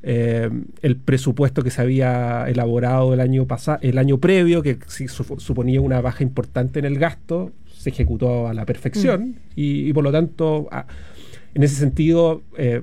eh, 0.04 0.50
el 0.82 0.96
presupuesto 0.98 1.64
que 1.64 1.72
se 1.72 1.82
había 1.82 2.46
elaborado 2.50 3.14
el 3.14 3.20
año 3.22 3.48
pasado, 3.48 3.80
el 3.82 3.98
año 3.98 4.18
previo, 4.20 4.62
que 4.62 4.78
suponía 5.38 5.82
una 5.82 6.02
baja 6.02 6.22
importante 6.24 6.80
en 6.80 6.86
el 6.86 7.00
gasto, 7.00 7.52
se 7.74 7.90
ejecutó 7.90 8.48
a 8.50 8.54
la 8.54 8.66
perfección 8.66 9.36
y, 9.56 9.88
y 9.90 9.94
por 9.94 10.04
lo 10.04 10.12
tanto, 10.12 10.68
a- 10.72 10.86
en 11.54 11.64
ese 11.64 11.76
sentido, 11.76 12.44
eh, 12.58 12.82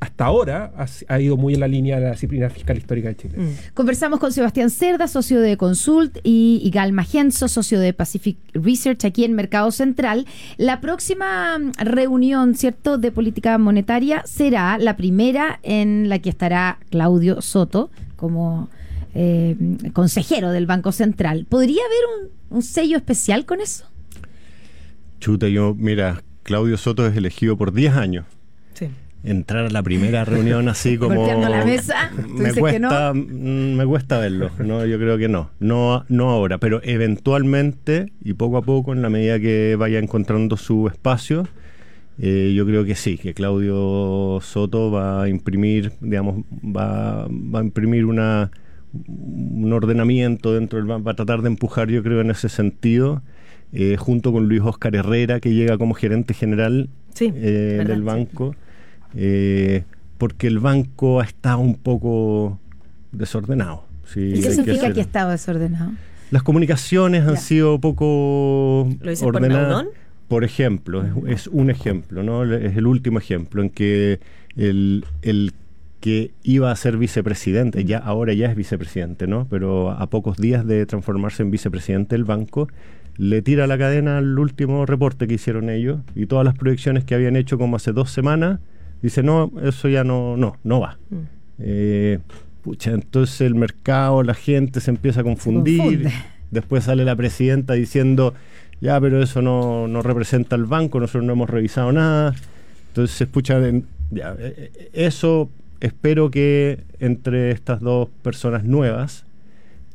hasta 0.00 0.26
ahora 0.26 0.72
ha, 1.08 1.20
ido 1.20 1.36
muy 1.36 1.54
en 1.54 1.60
la 1.60 1.68
línea 1.68 1.96
de 1.96 2.04
la 2.04 2.10
disciplina 2.12 2.48
fiscal 2.50 2.76
histórica 2.76 3.08
de 3.08 3.16
Chile. 3.16 3.36
Mm. 3.36 3.74
Conversamos 3.74 4.20
con 4.20 4.32
Sebastián 4.32 4.70
Cerda, 4.70 5.08
socio 5.08 5.40
de 5.40 5.56
Consult, 5.56 6.18
y, 6.22 6.60
y 6.62 6.70
Gal 6.70 6.92
Magenzo, 6.92 7.48
socio 7.48 7.80
de 7.80 7.92
Pacific 7.92 8.36
Research 8.54 9.04
aquí 9.04 9.24
en 9.24 9.32
Mercado 9.32 9.72
Central. 9.72 10.26
La 10.56 10.80
próxima 10.80 11.58
mm, 11.58 11.72
reunión, 11.80 12.54
¿cierto?, 12.54 12.96
de 12.96 13.10
política 13.10 13.58
monetaria 13.58 14.22
será 14.24 14.78
la 14.78 14.96
primera 14.96 15.58
en 15.64 16.08
la 16.08 16.20
que 16.20 16.30
estará 16.30 16.78
Claudio 16.90 17.42
Soto 17.42 17.90
como 18.14 18.68
eh, 19.14 19.56
consejero 19.92 20.52
del 20.52 20.66
Banco 20.66 20.92
Central. 20.92 21.46
¿Podría 21.48 21.82
haber 21.84 22.30
un, 22.50 22.56
un 22.56 22.62
sello 22.62 22.96
especial 22.96 23.46
con 23.46 23.60
eso? 23.60 23.84
Chuta, 25.18 25.48
yo, 25.48 25.74
mira, 25.76 26.22
Claudio 26.44 26.76
Soto 26.76 27.04
es 27.04 27.16
elegido 27.16 27.56
por 27.56 27.72
10 27.72 27.96
años. 27.96 28.26
Entrar 29.30 29.66
a 29.66 29.68
la 29.70 29.82
primera 29.82 30.24
reunión 30.24 30.68
así 30.68 30.96
como 30.96 31.26
la 31.26 31.64
mesa, 31.64 32.10
¿tú 32.16 32.42
me 32.42 32.54
cuesta 32.54 33.12
mm, 33.12 33.76
me 33.76 33.84
cuesta 33.84 34.18
verlo 34.18 34.50
no 34.58 34.86
yo 34.86 34.98
creo 34.98 35.18
que 35.18 35.28
no. 35.28 35.50
No 35.60 36.04
no 36.08 36.30
ahora 36.30 36.58
pero 36.58 36.80
eventualmente 36.82 38.12
y 38.24 38.32
poco 38.32 38.56
a 38.56 38.62
poco 38.62 38.92
en 38.92 39.02
la 39.02 39.10
medida 39.10 39.38
que 39.38 39.76
vaya 39.78 39.98
encontrando 39.98 40.56
su 40.56 40.88
espacio 40.88 41.46
eh, 42.18 42.52
yo 42.56 42.64
creo 42.64 42.84
que 42.84 42.94
sí 42.94 43.18
que 43.18 43.34
Claudio 43.34 44.40
Soto 44.40 44.90
va 44.90 45.24
a 45.24 45.28
imprimir 45.28 45.92
digamos 46.00 46.44
va, 46.64 47.28
va 47.28 47.60
a 47.60 47.62
imprimir 47.62 48.06
una 48.06 48.50
un 48.92 49.72
ordenamiento 49.74 50.54
dentro 50.54 50.78
del 50.78 50.88
banco 50.88 51.04
va 51.04 51.12
a 51.12 51.16
tratar 51.16 51.42
de 51.42 51.48
empujar 51.48 51.88
yo 51.90 52.02
creo 52.02 52.22
en 52.22 52.30
ese 52.30 52.48
sentido 52.48 53.22
eh, 53.72 53.96
junto 53.98 54.32
con 54.32 54.48
Luis 54.48 54.62
Oscar 54.62 54.96
Herrera 54.96 55.40
que 55.40 55.52
llega 55.52 55.76
como 55.76 55.92
gerente 55.92 56.32
general 56.32 56.88
Sí, 57.18 57.32
eh, 57.34 57.84
verdad, 57.84 57.96
del 57.96 58.28
sí. 58.28 58.58
Eh, 59.14 59.84
porque 60.18 60.46
el 60.46 60.58
banco 60.58 61.20
ha 61.20 61.24
estado 61.24 61.58
un 61.58 61.74
poco 61.76 62.58
desordenado. 63.12 63.84
sí, 64.04 64.20
¿Y 64.20 64.34
qué 64.34 64.40
que 64.42 64.50
significa 64.50 64.80
ser- 64.86 64.92
que 64.94 65.00
estaba 65.00 65.32
desordenado? 65.32 65.92
Las 66.30 66.42
comunicaciones 66.42 67.22
han 67.26 67.34
Ya. 67.36 67.40
sido 67.40 67.78
poco 67.80 68.88
¿Lo 69.00 69.10
dices 69.10 69.24
por 69.24 69.36
ordenadas. 69.36 69.86
Por 70.28 70.44
ejemplo, 70.44 71.02
es, 71.26 71.40
es 71.42 71.46
un 71.46 71.70
ejemplo, 71.70 72.22
¿no? 72.22 72.44
Es 72.44 72.76
el 72.76 72.86
último 72.86 73.18
ejemplo 73.18 73.62
en 73.62 73.70
que 73.70 74.20
el, 74.56 75.06
el 75.22 75.52
que 76.00 76.32
iba 76.42 76.70
a 76.70 76.76
ser 76.76 76.98
vicepresidente, 76.98 77.84
ya 77.86 77.96
ahora 77.98 78.34
ya 78.34 78.50
es 78.50 78.54
vicepresidente, 78.56 79.26
¿no? 79.26 79.46
Pero 79.48 79.90
a 79.90 80.06
pocos 80.10 80.36
días 80.36 80.66
de 80.66 80.84
transformarse 80.84 81.42
en 81.42 81.50
vicepresidente 81.50 82.14
del 82.14 82.24
banco, 82.24 82.68
le 83.16 83.40
tira 83.40 83.66
la 83.66 83.78
cadena 83.78 84.18
al 84.18 84.38
último 84.38 84.84
reporte 84.84 85.26
que 85.26 85.34
hicieron 85.34 85.70
ellos 85.70 86.00
y 86.14 86.26
todas 86.26 86.44
las 86.44 86.54
proyecciones 86.54 87.04
que 87.04 87.14
habían 87.14 87.34
hecho 87.34 87.56
como 87.56 87.76
hace 87.76 87.92
dos 87.92 88.10
semanas, 88.10 88.60
dice, 89.02 89.22
no, 89.22 89.50
eso 89.62 89.88
ya 89.88 90.04
no, 90.04 90.36
no, 90.36 90.56
no 90.64 90.80
va. 90.80 90.98
Mm. 91.10 91.16
Eh, 91.60 92.18
pucha, 92.62 92.92
entonces 92.92 93.40
el 93.42 93.54
mercado, 93.54 94.22
la 94.22 94.34
gente 94.34 94.80
se 94.80 94.90
empieza 94.90 95.20
a 95.20 95.24
confundir. 95.24 96.08
Después 96.50 96.84
sale 96.84 97.04
la 97.04 97.14
presidenta 97.16 97.74
diciendo, 97.74 98.34
ya, 98.80 99.00
pero 99.00 99.22
eso 99.22 99.42
no, 99.42 99.86
no 99.88 100.02
representa 100.02 100.56
al 100.56 100.64
banco, 100.64 100.98
nosotros 101.00 101.24
no 101.24 101.32
hemos 101.32 101.50
revisado 101.50 101.92
nada. 101.92 102.34
Entonces 102.88 103.16
se 103.16 103.24
escucha, 103.24 103.58
en- 103.66 103.84
ya, 104.10 104.34
eh, 104.38 104.70
eh, 104.74 104.90
eso 104.94 105.50
espero 105.80 106.30
que 106.30 106.80
entre 106.98 107.50
estas 107.50 107.80
dos 107.80 108.08
personas 108.22 108.64
nuevas 108.64 109.24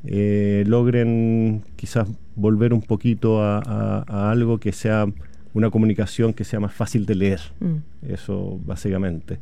eh, 0.05 0.63
logren 0.67 1.61
quizás 1.75 2.07
volver 2.35 2.73
un 2.73 2.81
poquito 2.81 3.41
a, 3.41 3.59
a- 3.59 4.03
a 4.07 4.31
algo 4.31 4.59
que 4.59 4.71
sea 4.73 5.07
una 5.53 5.69
comunicación 5.69 6.33
que 6.33 6.43
sea 6.43 6.59
más 6.59 6.73
fácil 6.73 7.05
de 7.05 7.15
leer. 7.15 7.41
Mm. 7.59 8.11
Eso 8.11 8.59
básicamente. 8.65 9.39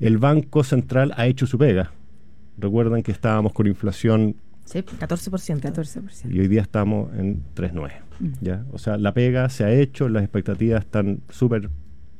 El 0.00 0.18
Banco 0.18 0.64
Central 0.64 1.12
ha 1.16 1.26
hecho 1.26 1.46
su 1.46 1.58
pega. 1.58 1.92
Recuerdan 2.58 3.02
que 3.02 3.12
estábamos 3.12 3.52
con 3.52 3.66
inflación 3.66 4.36
Sí, 4.64 4.78
14%. 4.78 5.60
14%. 5.60 6.32
y 6.32 6.40
hoy 6.40 6.48
día 6.48 6.62
estamos 6.62 7.12
en 7.18 7.42
3.9. 7.54 7.90
Mm. 8.18 8.26
¿ya? 8.40 8.64
O 8.72 8.78
sea, 8.78 8.96
la 8.96 9.12
pega 9.12 9.48
se 9.50 9.64
ha 9.64 9.72
hecho, 9.72 10.08
las 10.08 10.22
expectativas 10.22 10.80
están 10.84 11.20
súper 11.28 11.68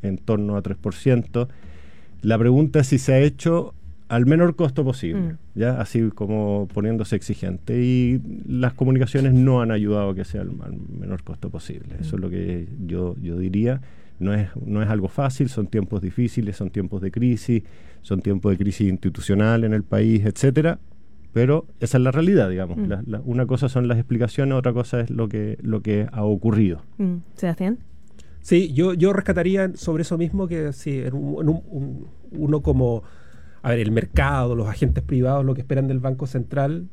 en 0.02 0.18
torno 0.18 0.56
a 0.56 0.62
3%. 0.62 1.48
La 2.22 2.38
pregunta 2.38 2.80
es 2.80 2.88
si 2.88 2.98
se 2.98 3.14
ha 3.14 3.20
hecho 3.20 3.74
al 4.14 4.26
menor 4.26 4.54
costo 4.56 4.84
posible, 4.84 5.20
Mm. 5.32 5.36
¿ya? 5.54 5.80
así 5.80 6.10
como 6.14 6.68
poniéndose 6.72 7.16
exigente. 7.16 7.82
Y 7.82 8.20
las 8.46 8.72
comunicaciones 8.74 9.32
no 9.34 9.60
han 9.62 9.70
ayudado 9.70 10.10
a 10.10 10.14
que 10.14 10.24
sea 10.24 10.42
al, 10.42 10.50
al 10.62 10.76
menor 11.00 11.22
costo 11.22 11.50
posible. 11.50 11.96
Eso 12.00 12.16
es 12.16 12.22
lo 12.22 12.30
que 12.30 12.66
yo, 12.86 13.16
yo 13.22 13.36
diría. 13.38 13.80
No 14.20 14.32
es, 14.32 14.48
no 14.64 14.82
es 14.82 14.88
algo 14.88 15.08
fácil, 15.08 15.48
son 15.48 15.66
tiempos 15.66 16.00
difíciles, 16.00 16.56
son 16.56 16.70
tiempos 16.70 17.02
de 17.02 17.10
crisis, 17.10 17.62
son 18.02 18.20
tiempos 18.22 18.52
de 18.52 18.58
crisis 18.58 18.88
institucional 18.88 19.64
en 19.64 19.72
el 19.72 19.82
país, 19.82 20.24
etcétera. 20.24 20.78
Pero 21.32 21.66
esa 21.80 21.98
es 21.98 22.04
la 22.04 22.12
realidad, 22.12 22.48
digamos. 22.48 22.76
Mm. 22.78 22.86
La- 22.88 23.02
la- 23.06 23.20
una 23.24 23.44
cosa 23.46 23.68
son 23.68 23.88
las 23.88 23.98
explicaciones, 23.98 24.54
otra 24.54 24.72
cosa 24.72 25.00
es 25.00 25.10
lo 25.10 25.28
que, 25.28 25.58
lo 25.62 25.80
que 25.82 26.06
ha 26.12 26.22
ocurrido. 26.22 26.82
Mm. 26.98 27.16
Sebastián. 27.34 27.78
Sí, 28.40 28.72
yo, 28.72 28.94
yo 28.94 29.12
rescataría 29.12 29.72
sobre 29.74 30.02
eso 30.02 30.16
mismo 30.18 30.46
que 30.46 30.72
sí, 30.72 30.98
en 31.00 31.14
un- 31.14 31.42
en 31.42 31.48
un- 31.48 31.62
un- 31.70 32.06
uno 32.32 32.60
como, 32.62 33.02
a 33.64 33.70
ver, 33.70 33.80
el 33.80 33.90
mercado, 33.92 34.54
los 34.54 34.68
agentes 34.68 35.02
privados, 35.02 35.42
lo 35.42 35.54
que 35.54 35.62
esperan 35.62 35.88
del 35.88 35.98
Banco 35.98 36.26
Central 36.26 36.88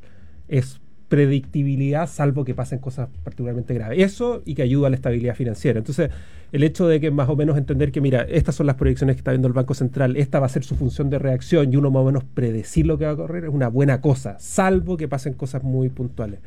es 0.48 0.80
predictibilidad, 1.10 2.08
salvo 2.08 2.46
que 2.46 2.56
pasen 2.56 2.80
cosas 2.80 3.10
particularmente 3.26 3.74
graves. 3.74 4.00
Eso 4.02 4.42
y 4.46 4.56
que 4.56 4.62
ayuda 4.62 4.88
a 4.88 4.90
la 4.90 4.96
estabilidad 4.96 5.36
financiera. 5.36 5.80
Entonces, 5.80 6.12
el 6.54 6.64
hecho 6.64 6.88
de 6.88 7.02
que 7.02 7.12
más 7.12 7.28
o 7.28 7.36
menos 7.36 7.58
entender 7.58 7.92
que, 7.92 8.00
mira, 8.00 8.22
estas 8.22 8.56
son 8.56 8.68
las 8.68 8.78
proyecciones 8.78 9.18
que 9.18 9.20
está 9.20 9.32
viendo 9.32 9.50
el 9.50 9.54
Banco 9.54 9.74
Central, 9.74 10.16
esta 10.16 10.40
va 10.40 10.46
a 10.46 10.50
ser 10.50 10.64
su 10.64 10.78
función 10.78 11.10
de 11.10 11.20
reacción 11.20 11.74
y 11.74 11.76
uno 11.76 11.92
más 11.92 12.04
o 12.04 12.06
menos 12.06 12.24
predecir 12.24 12.88
lo 12.88 12.98
que 12.98 13.04
va 13.04 13.12
a 13.12 13.14
ocurrir 13.16 13.44
es 13.44 13.50
una 13.50 13.68
buena 13.68 14.00
cosa, 14.00 14.40
salvo 14.40 14.96
que 14.96 15.10
pasen 15.10 15.34
cosas 15.34 15.64
muy 15.64 15.90
puntuales. 15.90 16.40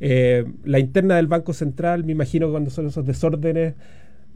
Eh, 0.00 0.44
la 0.64 0.80
interna 0.80 1.14
del 1.14 1.28
Banco 1.28 1.52
Central, 1.52 2.02
me 2.02 2.10
imagino 2.10 2.48
que 2.48 2.50
cuando 2.50 2.70
son 2.70 2.88
esos 2.88 3.06
desórdenes 3.06 3.74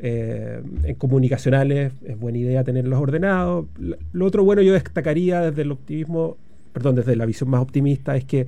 eh, 0.01 0.63
en 0.85 0.95
comunicacionales, 0.95 1.93
es 2.05 2.19
buena 2.19 2.39
idea 2.39 2.63
tenerlos 2.63 3.01
ordenados. 3.01 3.67
Lo, 4.13 4.27
otro 4.27 4.45
bueno 4.45 4.63
yo 4.63 4.73
destacaría 4.73 5.41
desde 5.41 5.63
el 5.63 5.73
optimismo, 5.73 6.37
perdón, 6.73 6.95
desde 6.95 7.17
la 7.17 7.27
visión 7.27 7.51
más 7.51 7.61
optimista, 7.61 8.17
es 8.17 8.25
que 8.25 8.47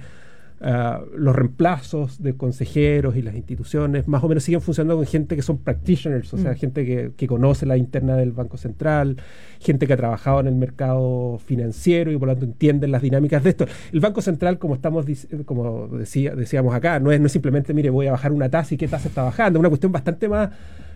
ah, 0.61 1.03
los 1.17 1.35
reemplazos 1.35 2.23
de 2.23 2.35
consejeros 2.35 3.17
y 3.17 3.23
las 3.23 3.35
instituciones 3.35 4.07
más 4.07 4.23
o 4.23 4.29
menos 4.29 4.45
siguen 4.45 4.61
funcionando 4.61 4.97
con 4.97 5.07
gente 5.07 5.35
que 5.35 5.43
son 5.43 5.59
practitioners, 5.59 6.33
o 6.35 6.39
sea, 6.39 6.53
Mm. 6.53 6.57
gente 6.57 6.87
que, 6.87 7.13
que 7.17 7.27
conoce 7.27 7.67
la 7.67 7.77
interna 7.77 8.15
del 8.15 8.31
Banco 8.31 8.57
Central, 8.57 9.17
gente 9.59 9.89
que 9.89 9.93
ha 9.95 9.97
trabajado 9.97 10.39
en 10.39 10.47
el 10.47 10.55
mercado 10.55 11.39
financiero 11.45 12.13
y 12.13 12.17
por 12.17 12.29
lo 12.29 12.35
tanto 12.35 12.47
entienden 12.47 12.93
las 12.93 13.03
dinámicas 13.03 13.43
de 13.43 13.51
esto. 13.51 13.67
El 13.93 13.99
Banco 13.99 14.23
Central, 14.23 14.59
como 14.61 14.77
estamos 14.77 15.05
como 15.47 15.89
decía, 15.89 16.37
decíamos 16.37 16.75
acá, 16.75 17.01
no 17.01 17.11
es, 17.11 17.19
no 17.19 17.27
es 17.27 17.33
simplemente, 17.33 17.75
mire, 17.75 17.91
voy 17.91 18.07
a 18.07 18.13
bajar 18.13 18.31
una 18.31 18.49
tasa 18.49 18.75
y 18.75 18.77
qué 18.77 18.87
tasa 18.87 19.09
está 19.09 19.25
bajando, 19.25 19.59
es 19.59 19.61
una 19.61 19.69
cuestión 19.69 19.91
bastante 19.91 20.29
más, 20.29 20.51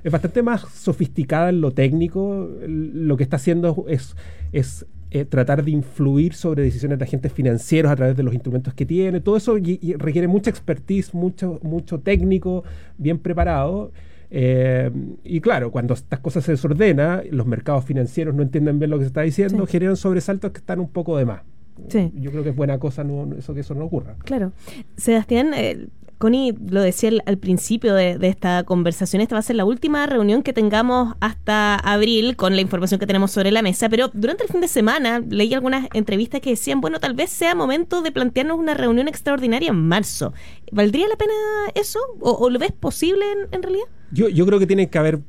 es 0.05 0.13
bastante 0.13 0.43
más 0.43 0.61
sofisticada 0.73 1.49
en 1.49 1.61
lo 1.61 1.73
técnico. 1.73 2.49
Lo 2.69 3.17
que 3.17 3.23
está 3.25 3.37
haciendo 3.37 3.87
es, 3.89 4.15
es 4.53 4.87
eh, 5.11 5.25
tratar 5.25 5.65
de 5.65 5.71
influir 5.71 6.35
sobre 6.35 6.63
decisiones 6.63 6.99
de 6.99 7.05
agentes 7.05 7.33
financieros 7.33 7.91
a 7.91 7.97
través 7.97 8.17
de 8.17 8.23
los 8.23 8.35
instrumentos 8.35 8.75
que 8.75 8.85
tiene. 8.85 9.21
Todo 9.21 9.37
eso 9.37 9.59
y- 9.59 9.79
y 9.81 9.95
requiere 9.95 10.29
mucha 10.29 10.51
expertise, 10.51 11.15
mucho, 11.15 11.59
mucho 11.63 12.01
técnico, 12.01 12.65
bien 12.99 13.19
preparado. 13.19 13.93
Eh, 14.31 14.91
y 15.23 15.41
claro, 15.41 15.71
cuando 15.71 15.95
estas 15.95 16.19
cosas 16.19 16.45
se 16.45 16.53
desordenan, 16.53 17.23
los 17.31 17.47
mercados 17.47 17.85
financieros 17.85 18.35
no 18.35 18.43
entienden 18.43 18.79
bien 18.81 18.91
lo 18.91 18.99
que 18.99 19.05
se 19.05 19.09
está 19.09 19.23
diciendo, 19.23 19.67
Sí. 19.67 19.73
generan 19.73 19.97
sobresaltos 19.97 20.51
que 20.51 20.59
están 20.59 20.81
un 20.81 20.89
poco 20.89 21.17
de 21.17 21.25
más. 21.25 21.43
Sí. 21.89 22.11
Yo 22.17 22.31
creo 22.31 22.43
que 22.43 22.51
es 22.51 22.57
buena 22.57 22.79
cosa 22.79 23.05
no- 23.05 23.35
eso 23.39 23.55
que 23.55 23.61
eso 23.61 23.75
no 23.75 23.85
ocurra. 23.85 24.17
Claro. 24.25 24.53
Sebastián, 24.97 25.53
eh, 25.55 25.87
Connie 26.19 26.55
lo 26.69 26.81
decía 26.81 27.11
al, 27.27 27.39
principio 27.39 27.95
de, 27.95 28.19
esta 28.23 28.65
conversación, 28.65 29.23
esta 29.23 29.35
va 29.35 29.41
a 29.41 29.43
ser 29.43 29.57
la 29.57 29.65
última 29.65 30.07
reunión 30.07 30.43
que 30.43 30.53
tengamos 30.53 31.15
hasta 31.21 31.77
abril 31.77 32.37
con 32.37 32.55
la 32.55 32.63
información 32.63 33.01
que 33.01 33.07
tenemos 33.07 33.31
sobre 33.31 33.51
la 33.51 33.63
mesa, 33.63 33.89
pero 33.89 34.11
durante 34.13 34.45
el 34.45 34.51
fin 34.51 34.61
de 34.61 34.69
semana 34.69 35.23
leí 35.29 35.53
algunas 35.55 35.89
entrevistas 35.93 36.41
que 36.41 36.51
decían, 36.51 36.81
bueno, 36.81 37.01
tal 37.01 37.15
vez 37.15 37.31
sea 37.31 37.55
momento 37.55 38.03
de 38.03 38.13
plantearnos 38.13 38.59
una 38.59 38.75
reunión 38.75 39.09
extraordinaria 39.09 39.71
en 39.71 39.89
marzo. 39.89 40.33
¿Valdría 40.73 41.09
la 41.09 41.17
pena 41.17 41.33
eso? 41.75 41.99
¿O, 42.21 42.33
o 42.33 42.51
lo 42.51 42.59
ves 42.59 42.73
posible 42.73 43.25
en, 43.33 43.55
en 43.55 43.63
realidad? 43.63 43.87
Yo, 44.11 44.29
yo 44.29 44.47
creo 44.47 44.59
que 44.59 44.67
tiene 44.67 44.89
que 44.91 44.99
haber. 44.99 45.21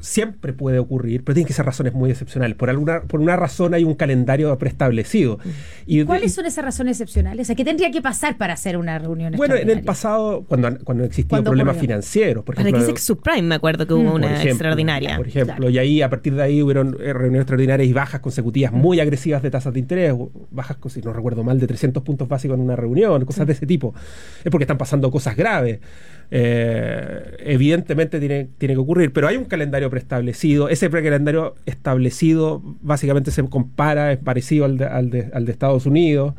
Siempre 0.00 0.52
puede 0.52 0.78
ocurrir, 0.78 1.24
pero 1.24 1.34
tienen 1.34 1.46
que 1.48 1.52
ser 1.52 1.66
razones 1.66 1.92
muy 1.92 2.10
excepcionales. 2.10 2.56
Por 2.56 2.70
alguna, 2.70 3.02
por 3.02 3.20
una 3.20 3.34
razón 3.36 3.74
hay 3.74 3.82
un 3.84 3.94
calendario 3.94 4.56
preestablecido. 4.58 5.38
Y 5.86 6.04
¿Cuáles 6.04 6.34
son 6.34 6.46
esas 6.46 6.64
razones 6.64 7.00
excepcionales? 7.00 7.44
O 7.44 7.48
sea, 7.48 7.56
¿qué 7.56 7.64
tendría 7.64 7.90
que 7.90 8.00
pasar 8.00 8.36
para 8.38 8.52
hacer 8.54 8.76
una 8.76 8.98
reunión 8.98 9.32
Bueno, 9.36 9.56
en 9.56 9.68
el 9.70 9.82
pasado, 9.82 10.44
cuando, 10.48 10.78
cuando 10.84 11.04
existían 11.04 11.28
¿Cuándo 11.28 11.50
problemas 11.50 11.72
ocurrió? 11.74 11.88
financieros, 11.88 12.44
por 12.44 12.54
Para 12.54 12.68
ejemplo. 12.68 12.86
que 12.86 12.92
Sex 12.92 13.02
Subprime 13.04 13.42
me 13.42 13.54
acuerdo 13.56 13.86
que 13.86 13.94
hubo 13.94 14.04
por 14.04 14.14
una 14.14 14.26
ejemplo, 14.34 14.50
extraordinaria. 14.50 15.16
Por 15.16 15.26
ejemplo, 15.28 15.54
Claro. 15.56 15.70
y 15.70 15.78
ahí 15.78 16.02
a 16.02 16.08
partir 16.10 16.34
de 16.34 16.42
ahí 16.42 16.62
hubieron 16.62 16.96
eh, 17.00 17.12
reuniones 17.12 17.40
extraordinarias 17.42 17.88
y 17.88 17.92
bajas 17.92 18.20
consecutivas 18.20 18.72
muy 18.72 19.00
agresivas 19.00 19.42
de 19.42 19.50
tasas 19.50 19.72
de 19.74 19.80
interés, 19.80 20.12
o 20.12 20.30
bajas, 20.50 20.76
con- 20.76 20.90
si 20.90 21.00
no 21.02 21.12
recuerdo 21.12 21.42
mal, 21.42 21.58
de 21.58 21.66
300 21.66 22.02
puntos 22.04 22.28
básicos 22.28 22.54
en 22.56 22.62
una 22.62 22.76
reunión, 22.76 23.24
cosas 23.24 23.46
de 23.46 23.52
ese 23.52 23.66
tipo. 23.66 23.94
Es 24.44 24.50
porque 24.50 24.62
están 24.64 24.78
pasando 24.78 25.10
cosas 25.10 25.36
graves. 25.36 25.80
Eh, 26.30 27.36
evidentemente 27.40 28.20
tiene, 28.20 28.48
tiene 28.58 28.74
que 28.74 28.80
ocurrir, 28.80 29.12
pero 29.12 29.28
hay 29.28 29.36
un 29.36 29.44
calendario 29.46 29.88
preestablecido. 29.90 30.68
Ese 30.68 30.90
calendario 30.90 31.54
establecido 31.66 32.62
básicamente 32.82 33.30
se 33.30 33.42
compara, 33.44 34.12
es 34.12 34.18
parecido 34.18 34.64
al 34.66 34.76
de, 34.78 34.84
al 34.84 35.10
de- 35.10 35.30
al 35.32 35.44
de 35.46 35.52
Estados 35.52 35.86
Unidos. 35.86 36.34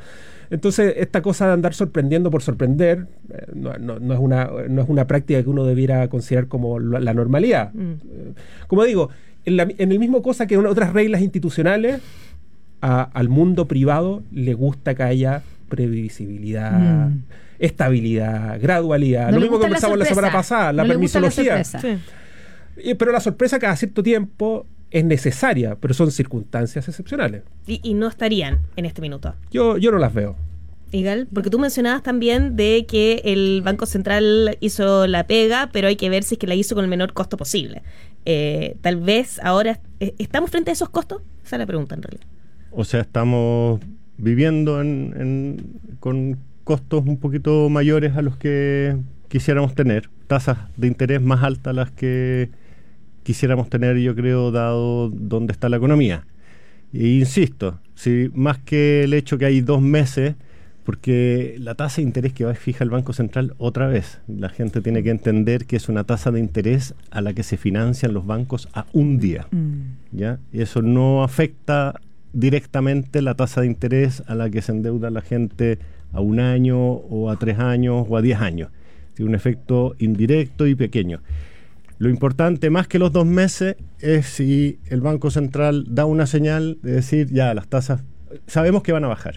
Entonces, 0.52 0.94
esta 0.98 1.22
cosa 1.22 1.48
de 1.48 1.54
andar 1.54 1.74
sorprendiendo 1.74 2.32
por 2.32 2.42
sorprender 2.42 3.06
eh, 3.30 3.46
no, 3.54 3.78
no- 3.78 4.00
no 4.00 4.14
es 4.14 4.20
una, 4.20 4.50
no 4.68 4.82
es 4.82 4.90
una 4.90 5.06
práctica 5.06 5.42
que 5.44 5.50
uno 5.50 5.64
debiera 5.64 6.08
considerar 6.08 6.48
como 6.48 6.80
la, 6.80 7.00
la 7.00 7.14
normalidad. 7.14 7.72
Mm. 7.74 7.92
Eh, 7.92 8.34
Como 8.68 8.84
digo, 8.84 9.10
en, 9.46 9.58
la- 9.58 9.68
en 9.78 9.92
el 9.92 10.00
mismo 10.00 10.22
cosa 10.22 10.48
que 10.48 10.56
en 10.56 10.66
otras 10.66 10.94
reglas 10.94 11.22
institucionales, 11.22 12.00
a- 12.82 13.04
al 13.14 13.30
mundo 13.30 13.68
privado 13.68 14.24
le 14.32 14.54
gusta 14.54 14.96
que 14.96 15.04
haya 15.04 15.42
previsibilidad, 15.70 17.08
Mm. 17.10 17.22
estabilidad, 17.60 18.60
gradualidad. 18.62 19.28
No 19.28 19.36
Lo 19.36 19.42
mismo 19.42 19.58
que 19.58 19.64
la 19.64 19.68
conversamos 19.68 20.00
la, 20.00 20.06
semana 20.06 20.32
pasada, 20.32 20.74
la 20.74 20.84
No 20.84 20.90
permisología. 20.90 21.64
Sí. 21.64 21.78
Eh, 22.78 22.96
Pero 22.96 23.12
la 23.12 23.20
sorpresa 23.20 23.60
cada 23.60 23.76
cierto 23.76 24.02
tiempo 24.04 24.66
es 24.92 25.04
necesaria, 25.06 25.76
pero 25.76 25.94
son 25.94 26.12
circunstancias 26.12 26.88
excepcionales. 26.88 27.44
Y, 27.68 27.80
y 27.84 27.94
no 27.94 28.08
estarían 28.08 28.60
en 28.76 28.86
este 28.86 29.02
minuto. 29.02 29.36
Yo, 29.52 29.78
yo 29.78 29.92
no 29.92 29.98
las 30.00 30.14
veo. 30.14 30.36
Igal, 30.92 31.28
porque 31.32 31.52
tú 31.52 31.60
mencionabas 31.60 32.02
también 32.02 32.56
de 32.56 32.88
que 32.88 33.22
el 33.24 33.62
Banco 33.64 33.86
Central 33.86 34.58
hizo 34.60 35.06
la 35.06 35.28
pega, 35.28 35.70
pero 35.72 35.88
hay 35.88 35.96
que 35.96 36.10
ver 36.10 36.24
si 36.24 36.36
es 36.36 36.40
que 36.40 36.48
la 36.48 36.56
hizo 36.56 36.74
con 36.74 36.84
el 36.84 36.90
menor 36.90 37.14
costo 37.14 37.38
posible. 37.38 37.84
Eh, 38.26 38.76
tal 38.82 38.96
vez 38.96 39.40
ahora 39.44 39.80
eh, 40.00 40.16
estamos 40.18 40.50
frente 40.50 40.72
a 40.72 40.74
esos 40.74 40.90
costos. 40.90 41.22
Esa 41.46 41.58
es 41.58 41.60
la 41.60 41.66
pregunta 41.68 41.94
en 41.94 42.02
realidad. 42.02 42.26
O 42.72 42.84
sea, 42.84 43.02
estamos 43.02 43.80
viviendo 44.20 44.82
en- 44.82 45.14
en- 45.18 45.58
con 46.00 46.38
costos 46.64 47.04
un 47.06 47.18
poquito 47.18 47.70
mayores 47.70 48.16
a 48.16 48.22
los 48.22 48.38
que 48.38 48.96
quisiéramos 49.28 49.74
tener, 49.76 50.10
tasas 50.28 50.58
de 50.78 50.88
interés 50.88 51.22
más 51.22 51.44
altas 51.44 51.72
a 51.72 51.74
las 51.74 51.92
que 51.92 52.50
quisiéramos 53.24 53.70
tener, 53.70 53.98
yo 53.98 54.16
creo, 54.16 54.52
dado 54.52 55.10
dónde 55.10 55.52
está 55.54 55.70
la 55.70 55.78
economía. 55.78 56.26
E 56.94 57.08
insisto, 57.08 57.80
si 57.96 58.30
más 58.34 58.58
que 58.60 59.04
el 59.04 59.14
hecho 59.14 59.38
que 59.38 59.46
hay 59.46 59.62
dos 59.62 59.82
meses, 59.82 60.36
Porque 60.86 61.56
la 61.60 61.76
tasa 61.76 61.98
de 61.98 62.08
interés 62.08 62.34
que 62.34 62.46
va 62.46 62.56
fija 62.56 62.84
el 62.84 62.90
Banco 62.90 63.14
Central 63.14 63.54
otra 63.60 63.86
vez, 63.86 64.22
la 64.28 64.50
gente 64.50 64.82
tiene 64.82 65.04
que 65.04 65.12
entender 65.12 65.66
que 65.68 65.76
es 65.76 65.88
una 65.88 66.04
tasa 66.04 66.32
de 66.32 66.40
interés 66.40 66.96
a 67.12 67.22
la 67.22 67.34
que 67.34 67.44
se 67.44 67.58
financian 67.58 68.12
los 68.12 68.26
bancos 68.26 68.68
a 68.74 68.88
un 68.94 69.20
día. 69.20 69.46
¿ya? 70.12 70.40
Y 70.52 70.62
eso 70.62 70.82
no 70.82 71.24
afecta 71.24 72.02
directamente 72.34 73.22
la 73.22 73.36
tasa 73.36 73.62
de 73.62 73.68
interés 73.68 74.24
a 74.28 74.36
la 74.36 74.50
que 74.50 74.62
se 74.62 74.72
endeuda 74.72 75.10
la 75.10 75.22
gente 75.22 75.80
a 76.12 76.22
un 76.22 76.40
año 76.40 76.80
o 76.80 77.30
a 77.30 77.38
tres 77.38 77.60
años 77.60 78.06
o 78.08 78.18
a 78.18 78.22
diez 78.22 78.40
años. 78.40 78.70
Tiene 79.14 79.30
un 79.30 79.36
efecto 79.36 79.96
indirecto 80.00 80.68
y 80.68 80.76
pequeño. 80.76 81.22
Lo 81.98 82.10
importante, 82.10 82.70
más 82.70 82.88
que 82.88 82.98
los 82.98 83.12
dos 83.12 83.26
meses, 83.26 83.76
es 84.00 84.26
si 84.26 84.80
el 84.88 85.02
Banco 85.02 85.32
Central 85.32 85.86
da 85.90 86.06
una 86.06 86.26
señal 86.28 86.78
de 86.82 86.94
decir, 86.94 87.28
ya, 87.30 87.54
las 87.54 87.68
tasas, 87.68 88.04
sabemos 88.48 88.84
que 88.84 88.94
van 88.94 89.04
a 89.04 89.08
bajar. 89.08 89.36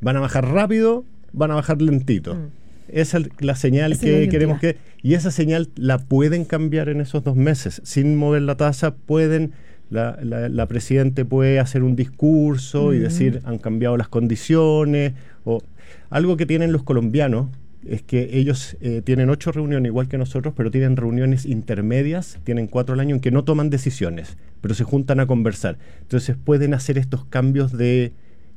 Van 0.00 0.16
a 0.16 0.20
bajar 0.20 0.48
rápido, 0.48 1.04
van 1.32 1.52
a 1.52 1.54
bajar 1.54 1.80
lentito. 1.80 2.34
Mm. 2.34 2.48
Esa 2.88 3.18
es 3.18 3.28
la 3.38 3.54
señal 3.54 3.92
Esa 3.92 4.02
que 4.02 4.28
queremos 4.28 4.58
que... 4.58 4.76
Y 5.02 5.14
esa 5.14 5.30
señal 5.30 5.68
la 5.76 5.98
pueden 5.98 6.44
cambiar 6.44 6.88
en 6.88 7.00
esos 7.00 7.22
dos 7.22 7.36
meses. 7.36 7.80
Sin 7.84 8.16
mover 8.16 8.42
la 8.42 8.56
tasa, 8.56 8.96
pueden... 8.96 9.52
La, 9.90 10.18
la, 10.22 10.48
la 10.50 10.66
presidente 10.66 11.24
puede 11.24 11.58
hacer 11.60 11.82
un 11.82 11.96
discurso 11.96 12.92
y 12.92 12.98
decir 12.98 13.40
han 13.44 13.58
cambiado 13.58 13.96
las 13.96 14.08
condiciones. 14.08 15.14
O 15.44 15.62
algo 16.10 16.36
que 16.36 16.44
tienen 16.46 16.72
los 16.72 16.82
colombianos 16.82 17.48
es 17.86 18.02
que 18.02 18.36
ellos 18.38 18.76
eh, 18.82 19.00
tienen 19.02 19.30
ocho 19.30 19.50
reuniones 19.52 19.88
igual 19.88 20.08
que 20.08 20.18
nosotros, 20.18 20.52
pero 20.56 20.70
tienen 20.70 20.96
reuniones 20.96 21.46
intermedias, 21.46 22.38
tienen 22.44 22.66
cuatro 22.66 22.92
al 22.94 23.00
año 23.00 23.14
en 23.14 23.20
que 23.20 23.30
no 23.30 23.44
toman 23.44 23.70
decisiones, 23.70 24.36
pero 24.60 24.74
se 24.74 24.84
juntan 24.84 25.20
a 25.20 25.26
conversar. 25.26 25.78
Entonces 26.02 26.36
pueden 26.42 26.74
hacer 26.74 26.98
estos 26.98 27.24
cambios 27.24 27.72
de, 27.72 28.12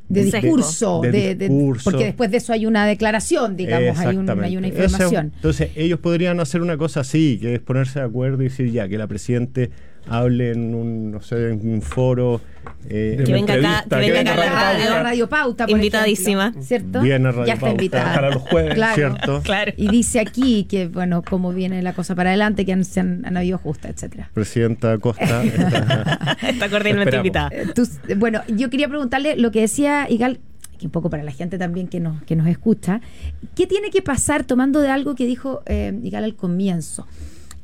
De 0.09 0.23
discurso, 0.25 0.99
de 1.01 1.11
de- 1.11 1.35
de- 1.35 1.47
discurso. 1.47 1.89
porque 1.91 2.05
después 2.05 2.31
de 2.31 2.37
eso 2.37 2.51
hay 2.51 2.65
una 2.65 2.85
declaración, 2.85 3.55
digamos, 3.55 3.97
hay, 3.99 4.17
un- 4.17 4.29
hay 4.29 4.57
una 4.57 4.67
información. 4.67 5.31
entonces, 5.35 5.69
ellos 5.77 5.99
podrían 5.99 6.41
hacer 6.41 6.61
una 6.61 6.75
cosa 6.75 6.99
así, 7.01 7.37
que 7.39 7.53
es 7.53 7.59
ponerse 7.61 7.99
de 7.99 8.05
acuerdo 8.05 8.41
y 8.41 8.45
decir 8.49 8.69
ya, 8.71 8.89
que 8.89 8.97
la 8.97 9.07
Presidente 9.07 9.69
hable 10.07 10.51
en 10.51 10.73
un, 10.75 11.11
no 11.11 11.21
sé, 11.21 11.49
en 11.51 11.71
un 11.73 11.81
foro. 11.81 12.41
eh, 12.89 13.21
Que 13.25 13.31
venga 13.33 13.53
acá, 13.53 13.83
que 13.83 13.89
que 13.89 14.11
venga 14.11 14.31
venga 14.31 14.33
acá 14.33 14.69
a 14.69 14.73
la 14.73 14.79
Radio 14.79 15.03
Radio, 15.03 15.29
Pauta, 15.29 15.65
por 15.67 15.75
Invitadísima. 15.75 16.43
ejemplo, 16.47 16.63
¿Cierto? 16.63 17.01
Viene 17.01 17.27
a 17.27 17.31
Radio 17.31 17.45
ya 17.45 17.53
está 17.53 17.65
Pauta. 17.67 17.71
invitada. 17.83 18.13
Para 18.13 18.29
los 18.31 18.41
jueves, 18.41 18.73
Claro. 18.75 18.95
¿cierto? 18.95 19.41
Claro. 19.43 19.71
Y 19.77 19.87
dice 19.89 20.19
aquí 20.19 20.65
que, 20.65 20.87
bueno, 20.87 21.21
cómo 21.27 21.53
viene 21.53 21.81
la 21.81 21.93
cosa 21.93 22.15
para 22.15 22.29
adelante, 22.31 22.65
que 22.65 22.73
han, 22.73 22.83
se 22.85 22.99
han, 22.99 23.25
han 23.25 23.37
habido 23.37 23.55
ajustes, 23.57 23.91
etcétera. 23.91 24.29
Presidenta 24.33 24.97
Costa. 24.97 25.43
está- 25.43 26.37
Está 26.47 26.69
cordialmente 26.69 27.15
invitada. 27.15 27.49
Eh, 27.51 27.67
tú- 27.73 27.87
bueno, 28.17 28.41
yo 28.47 28.69
quería 28.69 28.87
preguntarle 28.87 29.35
lo 29.37 29.51
que 29.51 29.61
decía 29.61 30.07
Igal, 30.09 30.39
que 30.77 30.87
un 30.87 30.91
poco 30.91 31.09
para 31.11 31.21
la 31.23 31.31
gente 31.31 31.57
también 31.59 31.87
que 31.87 31.99
nos, 31.99 32.23
que 32.23 32.35
nos 32.35 32.47
escucha, 32.47 33.01
¿qué 33.55 33.67
tiene 33.67 33.91
que 33.91 34.01
pasar, 34.01 34.43
tomando 34.43 34.81
de 34.81 34.89
algo 34.89 35.13
que 35.15 35.25
dijo 35.27 35.61
eh, 35.67 35.97
Igal 36.03 36.23
al 36.23 36.35
comienzo? 36.35 37.07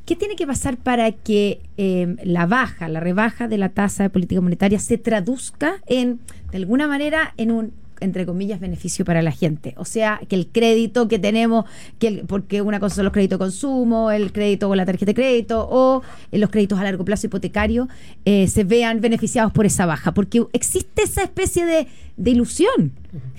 ¿Qué 0.08 0.16
tiene 0.16 0.36
que 0.36 0.46
pasar 0.46 0.78
para 0.78 1.12
que 1.12 1.60
eh, 1.76 2.16
la 2.24 2.46
baja, 2.46 2.88
la 2.88 2.98
rebaja 2.98 3.46
de 3.46 3.58
la 3.58 3.68
tasa 3.68 4.04
de 4.04 4.08
política 4.08 4.40
monetaria 4.40 4.78
se 4.78 4.96
traduzca 4.96 5.82
en, 5.86 6.18
de 6.50 6.56
alguna 6.56 6.88
manera, 6.88 7.34
en 7.36 7.50
un 7.50 7.72
entre 8.00 8.24
comillas, 8.24 8.60
beneficio 8.60 9.04
para 9.04 9.22
la 9.22 9.32
gente. 9.32 9.74
O 9.76 9.84
sea, 9.84 10.20
que 10.28 10.36
el 10.36 10.46
crédito 10.46 11.08
que 11.08 11.18
tenemos, 11.18 11.64
que 11.98 12.06
el- 12.06 12.20
porque 12.28 12.62
una 12.62 12.78
cosa 12.78 12.94
son 12.94 13.04
los 13.06 13.12
créditos 13.12 13.40
de 13.40 13.44
consumo, 13.44 14.12
el 14.12 14.30
crédito 14.32 14.68
con 14.68 14.76
la 14.76 14.86
tarjeta 14.86 15.06
de 15.10 15.14
crédito 15.14 15.66
o 15.68 16.02
eh, 16.30 16.38
los 16.38 16.48
créditos 16.48 16.78
a 16.78 16.84
largo 16.84 17.04
plazo 17.04 17.26
hipotecarios, 17.26 17.88
eh, 18.24 18.46
se 18.46 18.62
vean 18.62 19.00
beneficiados 19.00 19.52
por 19.52 19.66
esa 19.66 19.84
baja. 19.84 20.14
Porque 20.14 20.44
existe 20.52 21.02
esa 21.02 21.24
especie 21.24 21.66
de, 21.66 21.88
de 22.16 22.30
ilusión. 22.30 22.92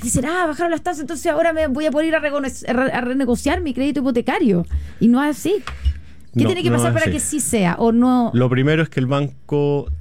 Dicen, 0.04 0.26
ah, 0.26 0.46
bajaron 0.48 0.72
las 0.72 0.82
tasas, 0.84 1.00
entonces 1.02 1.28
ahora 1.32 1.54
me 1.54 1.68
voy 1.68 1.86
a 1.86 1.92
poder 1.92 2.10
ir 2.10 2.16
a 2.16 3.02
renegociar 3.02 3.62
mi 3.62 3.74
crédito 3.74 4.02
hipotecario. 4.02 4.66
Y 5.00 5.08
no 5.08 5.24
es 5.24 5.38
así. 5.38 5.56
¿Qué 6.34 6.42
No, 6.44 6.46
tiene 6.48 6.64
que 6.64 6.70
no 6.70 6.78
pasar 6.78 6.94
para 6.94 7.06
así. 7.06 7.14
que 7.14 7.20
sí 7.20 7.40
sea? 7.40 7.76
O 7.80 7.92
no. 7.92 8.32
Lo 8.34 8.50
primero 8.50 8.84
es 8.84 8.90
que 8.90 9.00
el 9.00 9.08
banco, 9.08 9.92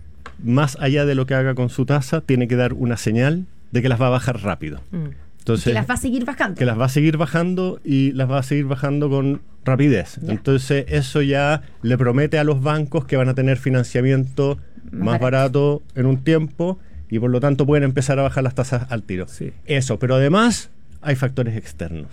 más 0.42 0.76
allá 0.80 1.04
de 1.06 1.14
lo 1.14 1.26
que 1.26 1.34
haga 1.34 1.54
con 1.54 1.70
su 1.70 1.86
tasa, 1.86 2.20
tiene 2.20 2.48
que 2.48 2.56
dar 2.56 2.72
una 2.74 2.96
señal 2.96 3.46
de 3.72 3.82
que 3.82 3.88
las 3.88 4.00
va 4.00 4.06
a 4.08 4.10
bajar 4.10 4.42
rápido. 4.42 4.80
Mm. 4.90 5.06
Entonces, 5.40 5.64
que 5.64 5.72
las 5.72 5.88
va 5.88 5.94
a 5.94 5.98
seguir 5.98 6.24
bajando. 6.26 6.56
que 6.58 6.64
las 6.66 6.78
va 6.78 6.84
a 6.84 6.88
seguir 6.90 7.16
bajando 7.16 7.80
y 7.82 8.12
las 8.12 8.30
va 8.30 8.38
a 8.38 8.42
seguir 8.42 8.66
bajando 8.66 9.08
con 9.08 9.40
rapidez. 9.64 10.18
Ya. 10.22 10.32
Entonces 10.32 10.84
eso 10.88 11.22
ya 11.22 11.62
le 11.82 11.96
promete 11.96 12.38
a 12.38 12.44
los 12.44 12.62
bancos 12.62 13.06
que 13.06 13.16
van 13.16 13.28
a 13.30 13.34
tener 13.34 13.56
financiamiento 13.56 14.58
Más 14.90 14.92
más, 14.92 15.20
barato. 15.20 15.78
barato. 15.84 16.00
en 16.00 16.06
un 16.06 16.18
tiempo 16.22 16.78
y 17.10 17.18
por 17.18 17.30
lo 17.30 17.40
tanto 17.40 17.64
pueden 17.66 17.84
empezar 17.84 18.18
a 18.18 18.22
bajar 18.22 18.44
las 18.44 18.54
tasas 18.54 18.90
al 18.90 19.02
tiro. 19.04 19.26
Sí. 19.28 19.52
Eso, 19.64 19.98
pero 19.98 20.16
además 20.16 20.68
hay 21.00 21.16
factores 21.16 21.56
externos, 21.56 22.08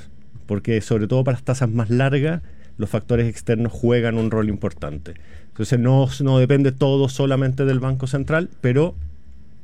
porque 0.46 0.80
sobre 0.80 1.08
todo 1.08 1.24
para 1.26 1.36
las 1.36 1.44
tasas 1.44 1.70
más 1.70 1.90
largas 1.90 2.42
los 2.78 2.90
factores 2.90 3.28
externos 3.28 3.72
juegan 3.72 4.18
un 4.18 4.32
rol 4.32 4.50
importante. 4.50 5.14
Entonces 5.48 5.80
no, 5.80 6.08
no 6.22 6.38
depende 6.40 6.72
todo 6.72 7.08
solamente 7.10 7.66
del 7.66 7.80
Banco 7.80 8.08
Central, 8.08 8.50
pero 8.62 8.96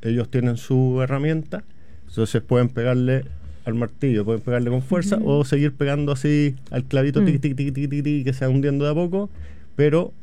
ellos 0.02 0.30
tienen 0.30 0.58
su 0.58 1.02
herramienta, 1.02 1.64
entonces 2.08 2.42
pueden 2.42 2.70
pegarle 2.70 3.26
al 3.66 3.76
martillo, 3.76 4.26
pueden 4.26 4.42
pegarle 4.42 4.70
con 4.72 4.82
fuerza 4.82 5.20
o 5.24 5.46
seguir 5.46 5.74
pegando 5.74 6.12
así 6.14 6.56
al 6.72 6.86
clavito 6.86 7.22
Mm. 7.22 7.26
tic, 7.26 7.42
tic, 7.42 7.56
tic, 7.56 7.74
tic, 7.74 7.90
tic, 7.90 8.04
tic, 8.04 8.24
que 8.24 8.34
se 8.34 8.46
va 8.46 8.52
hundiendo 8.52 8.86
de 8.86 8.92
a 8.92 8.94
poco, 8.96 9.30
pero 9.76 10.14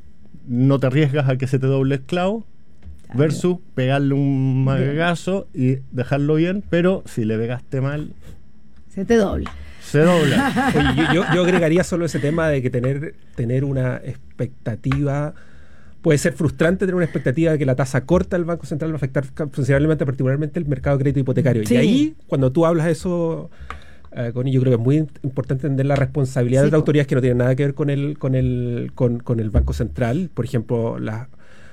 no 0.48 0.80
te 0.80 0.86
arriesgas 0.88 1.28
a 1.28 1.36
que 1.36 1.46
se 1.46 1.58
te 1.58 1.66
doble 1.66 1.96
el 1.96 2.00
clavo 2.02 2.44
versus 3.14 3.58
pegarle 3.74 4.14
un 4.14 4.64
magazo 4.64 5.46
y 5.54 5.76
dejarlo 5.92 6.34
bien, 6.34 6.62
pero 6.68 7.02
si 7.06 7.24
le 7.24 7.38
pegaste 7.38 7.80
mal, 7.80 8.10
Se 8.88 9.04
te 9.04 9.16
dobla. 9.16 9.52
Se 9.90 10.00
dobla. 10.00 10.72
Oye, 10.74 11.06
yo, 11.14 11.24
yo- 11.24 11.34
yo 11.34 11.42
agregaría 11.44 11.84
solo 11.84 12.04
ese 12.06 12.18
tema 12.18 12.48
de 12.48 12.62
que 12.62 12.70
tener, 12.70 13.14
tener 13.34 13.64
una 13.64 13.96
expectativa. 13.96 15.34
Puede 16.02 16.18
ser 16.18 16.32
frustrante 16.34 16.80
tener 16.86 16.94
una 16.94 17.04
expectativa 17.04 17.52
de 17.52 17.58
que 17.58 17.66
la 17.66 17.74
tasa 17.74 18.04
corta 18.04 18.36
del 18.36 18.44
Banco 18.44 18.66
Central 18.66 18.90
va 18.92 18.94
a 18.94 18.96
afectar 18.98 19.24
considerablemente, 19.34 20.06
particularmente 20.06 20.58
el 20.60 20.66
mercado 20.66 20.96
de 20.96 21.02
crédito 21.02 21.20
hipotecario. 21.20 21.66
Sí. 21.66 21.74
Y 21.74 21.76
ahí, 21.76 22.14
cuando 22.28 22.52
tú 22.52 22.64
hablas 22.66 22.86
de 22.86 22.92
eso, 22.92 23.50
eh, 24.12 24.30
Connie, 24.32 24.52
yo 24.52 24.60
creo 24.60 24.70
que 24.76 24.80
es 24.80 24.84
muy 24.84 24.96
importante 25.24 25.66
entender 25.66 25.86
la 25.86 25.96
responsabilidad 25.96 26.62
Sí, 26.62 26.66
de 26.66 26.70
las 26.70 26.78
autoridades 26.78 27.08
que 27.08 27.14
no 27.16 27.20
tienen 27.20 27.38
nada 27.38 27.56
que 27.56 27.64
ver 27.64 27.74
con 27.74 27.90
el, 27.90 28.16
con 28.16 28.34
el, 28.36 28.92
con, 28.94 29.18
con 29.18 29.40
el 29.40 29.50
Banco 29.50 29.72
Central. 29.72 30.30
Por 30.32 30.44
ejemplo, 30.44 30.98
la- 31.00 31.28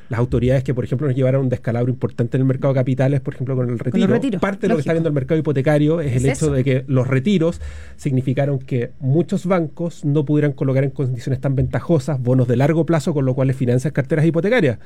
las 0.10 0.20
autoridades 0.20 0.64
que, 0.64 0.74
por 0.74 0.84
ejemplo, 0.84 1.08
nos 1.08 1.16
llevaron 1.16 1.40
a 1.40 1.44
un 1.44 1.50
descalabro 1.50 1.92
importante 1.92 2.38
en 2.38 2.42
el 2.42 2.48
mercado 2.48 2.74
de 2.74 2.80
capitales, 2.80 3.22
por 3.22 3.34
ejemplo, 3.34 3.56
con 3.56 3.70
el 3.70 3.80
retiro. 3.80 4.06
retiros, 4.14 4.42
Parte 4.42 4.62
de 4.62 4.68
lo 4.70 4.76
que 4.76 4.82
está 4.82 4.94
viendo 4.94 5.10
el 5.10 5.16
mercado 5.16 5.40
hipotecario 5.40 6.02
es, 6.02 6.16
Es 6.16 6.24
el 6.24 6.30
hecho 6.30 6.52
de 6.52 6.64
que 6.64 6.84
los 6.88 7.08
retiros 7.08 7.60
significaron 7.98 8.60
que 8.60 8.92
muchos 9.00 9.46
bancos 9.46 10.06
no 10.06 10.26
pudieran 10.26 10.52
colocar 10.54 10.84
en 10.84 10.92
condiciones 10.92 11.42
tan 11.42 11.56
ventajosas 11.56 12.22
bonos 12.22 12.48
de 12.48 12.56
largo 12.56 12.86
plazo, 12.86 13.14
con 13.14 13.26
lo 13.26 13.34
cual 13.34 13.48
les 13.48 13.58
financian 13.58 13.92
carteras 13.94 14.26
hipotecarias. 14.26 14.78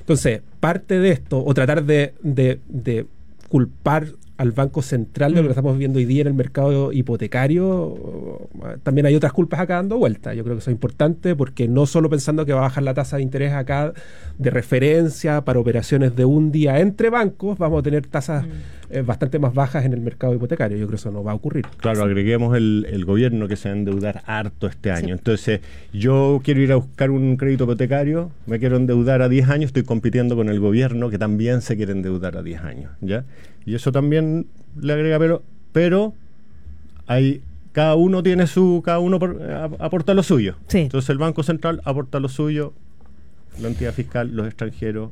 Entonces, 0.00 0.40
parte 0.60 0.98
de 0.98 1.10
esto, 1.12 1.44
o 1.44 1.54
tratar 1.54 1.84
de, 1.84 2.14
de- 2.22 2.58
de 2.68 3.06
culpar 3.48 4.06
al 4.36 4.50
Banco 4.50 4.82
Central 4.82 5.32
de 5.32 5.42
lo 5.42 5.48
que 5.48 5.52
estamos 5.52 5.78
viendo 5.78 5.98
hoy 5.98 6.04
día 6.04 6.22
en 6.22 6.26
el 6.26 6.34
mercado 6.34 6.92
hipotecario, 6.92 8.48
también 8.82 9.06
hay 9.06 9.14
otras 9.14 9.32
culpas 9.32 9.60
acá 9.60 9.76
dando 9.76 9.96
vuelta. 9.96 10.34
Yo 10.34 10.42
creo 10.42 10.56
que 10.56 10.60
eso 10.60 10.70
es 10.70 10.74
importante 10.74 11.36
porque 11.36 11.68
no 11.68 11.86
solo 11.86 12.10
pensando 12.10 12.44
que 12.44 12.52
va 12.52 12.60
a 12.60 12.62
bajar 12.62 12.82
la 12.82 12.94
tasa 12.94 13.16
de 13.16 13.22
interés 13.22 13.52
acá 13.52 13.92
de 14.38 14.50
referencia 14.50 15.44
para 15.44 15.60
operaciones 15.60 16.16
de 16.16 16.24
un 16.24 16.50
día 16.50 16.80
entre 16.80 17.10
bancos, 17.10 17.58
vamos 17.58 17.80
a 17.80 17.82
tener 17.82 18.06
tasas 18.06 18.44
eh, 18.94 19.02
bastante 19.02 19.38
más 19.38 19.52
bajas 19.54 19.84
en 19.84 19.92
el 19.92 20.00
mercado 20.00 20.34
hipotecario. 20.34 20.76
Yo 20.78 20.84
creo 20.86 20.90
que 20.90 20.96
eso 20.96 21.10
no 21.10 21.22
va 21.24 21.32
a 21.32 21.34
ocurrir. 21.34 21.66
Claro, 21.78 22.02
agreguemos 22.04 22.56
el, 22.56 22.86
el 22.90 23.04
gobierno 23.04 23.48
que 23.48 23.56
se 23.56 23.68
va 23.68 23.74
a 23.74 23.78
endeudar 23.78 24.22
harto 24.26 24.66
este 24.66 24.90
año. 24.90 25.14
Entonces, 25.14 25.60
yo 25.92 26.40
quiero 26.44 26.60
ir 26.60 26.72
a 26.72 26.76
buscar 26.76 27.10
un 27.10 27.36
crédito 27.36 27.64
hipotecario, 27.64 28.30
me 28.46 28.58
quiero 28.58 28.76
endeudar 28.76 29.22
a 29.22 29.28
10 29.28 29.48
años, 29.50 29.68
estoy 29.68 29.82
compitiendo 29.84 30.36
con 30.36 30.48
el 30.48 30.60
gobierno 30.60 31.10
que 31.10 31.18
también 31.18 31.60
se 31.60 31.76
quiere 31.76 31.92
endeudar 31.92 32.36
a 32.36 32.42
10 32.42 32.60
años, 32.62 32.90
¿ya? 33.00 33.24
Y 33.66 33.74
eso 33.74 33.92
también 33.92 34.46
le 34.80 34.92
agrega, 34.92 35.18
pero, 35.18 35.42
pero 35.72 36.14
hay, 37.06 37.42
cada 37.72 37.94
uno 37.96 38.22
tiene 38.22 38.46
su, 38.46 38.82
cada 38.84 38.98
uno 38.98 39.18
por- 39.18 39.42
ap- 39.50 39.80
aporta 39.80 40.14
lo 40.14 40.22
suyo. 40.22 40.56
Sí. 40.68 40.78
Entonces 40.78 41.10
el 41.10 41.18
Banco 41.18 41.42
Central 41.42 41.80
aporta 41.84 42.20
lo 42.20 42.28
suyo, 42.28 42.72
la 43.60 43.68
entidad 43.68 43.92
fiscal, 43.92 44.34
los 44.34 44.46
extranjeros, 44.46 45.10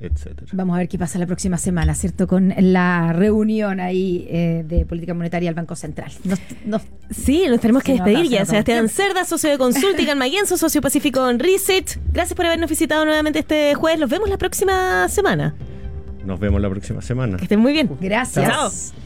etcétera. 0.00 0.46
Vamos 0.52 0.74
a 0.74 0.78
ver 0.78 0.88
qué 0.88 0.98
pasa 0.98 1.18
la 1.18 1.26
próxima 1.26 1.56
semana, 1.58 1.94
¿cierto? 1.94 2.26
Con 2.26 2.52
la 2.56 3.12
reunión 3.12 3.80
ahí 3.80 4.26
eh, 4.30 4.64
de 4.66 4.84
política 4.86 5.14
monetaria 5.14 5.48
del 5.48 5.54
Banco 5.54 5.76
Central. 5.76 6.10
Nos- 6.24 6.40
nos- 6.66 6.82
Sí, 7.10 7.44
nos 7.48 7.60
tenemos 7.60 7.82
que 7.82 7.92
despedir 7.92 8.28
ya. 8.28 8.44
Sebastián 8.44 8.88
Cerda, 8.88 9.24
socio 9.24 9.50
de 9.50 9.58
Consulting, 9.58 10.08
Almaguenzo, 10.10 10.56
socio 10.56 10.80
pacífico 10.80 11.28
en 11.28 11.38
Research. 11.38 11.98
Gracias 12.12 12.34
por 12.34 12.46
habernos 12.46 12.68
visitado 12.70 13.04
nuevamente 13.04 13.40
este 13.40 13.74
jueves. 13.74 14.00
Los 14.00 14.10
vemos 14.10 14.28
la 14.28 14.38
próxima 14.38 15.08
semana. 15.08 15.54
Nos 16.24 16.40
vemos 16.40 16.60
la 16.60 16.70
próxima 16.70 17.02
semana. 17.02 17.36
Que 17.36 17.44
estén 17.44 17.60
muy 17.60 17.72
bien. 17.72 17.90
gracias. 18.00 18.48
Chao. 18.48 19.03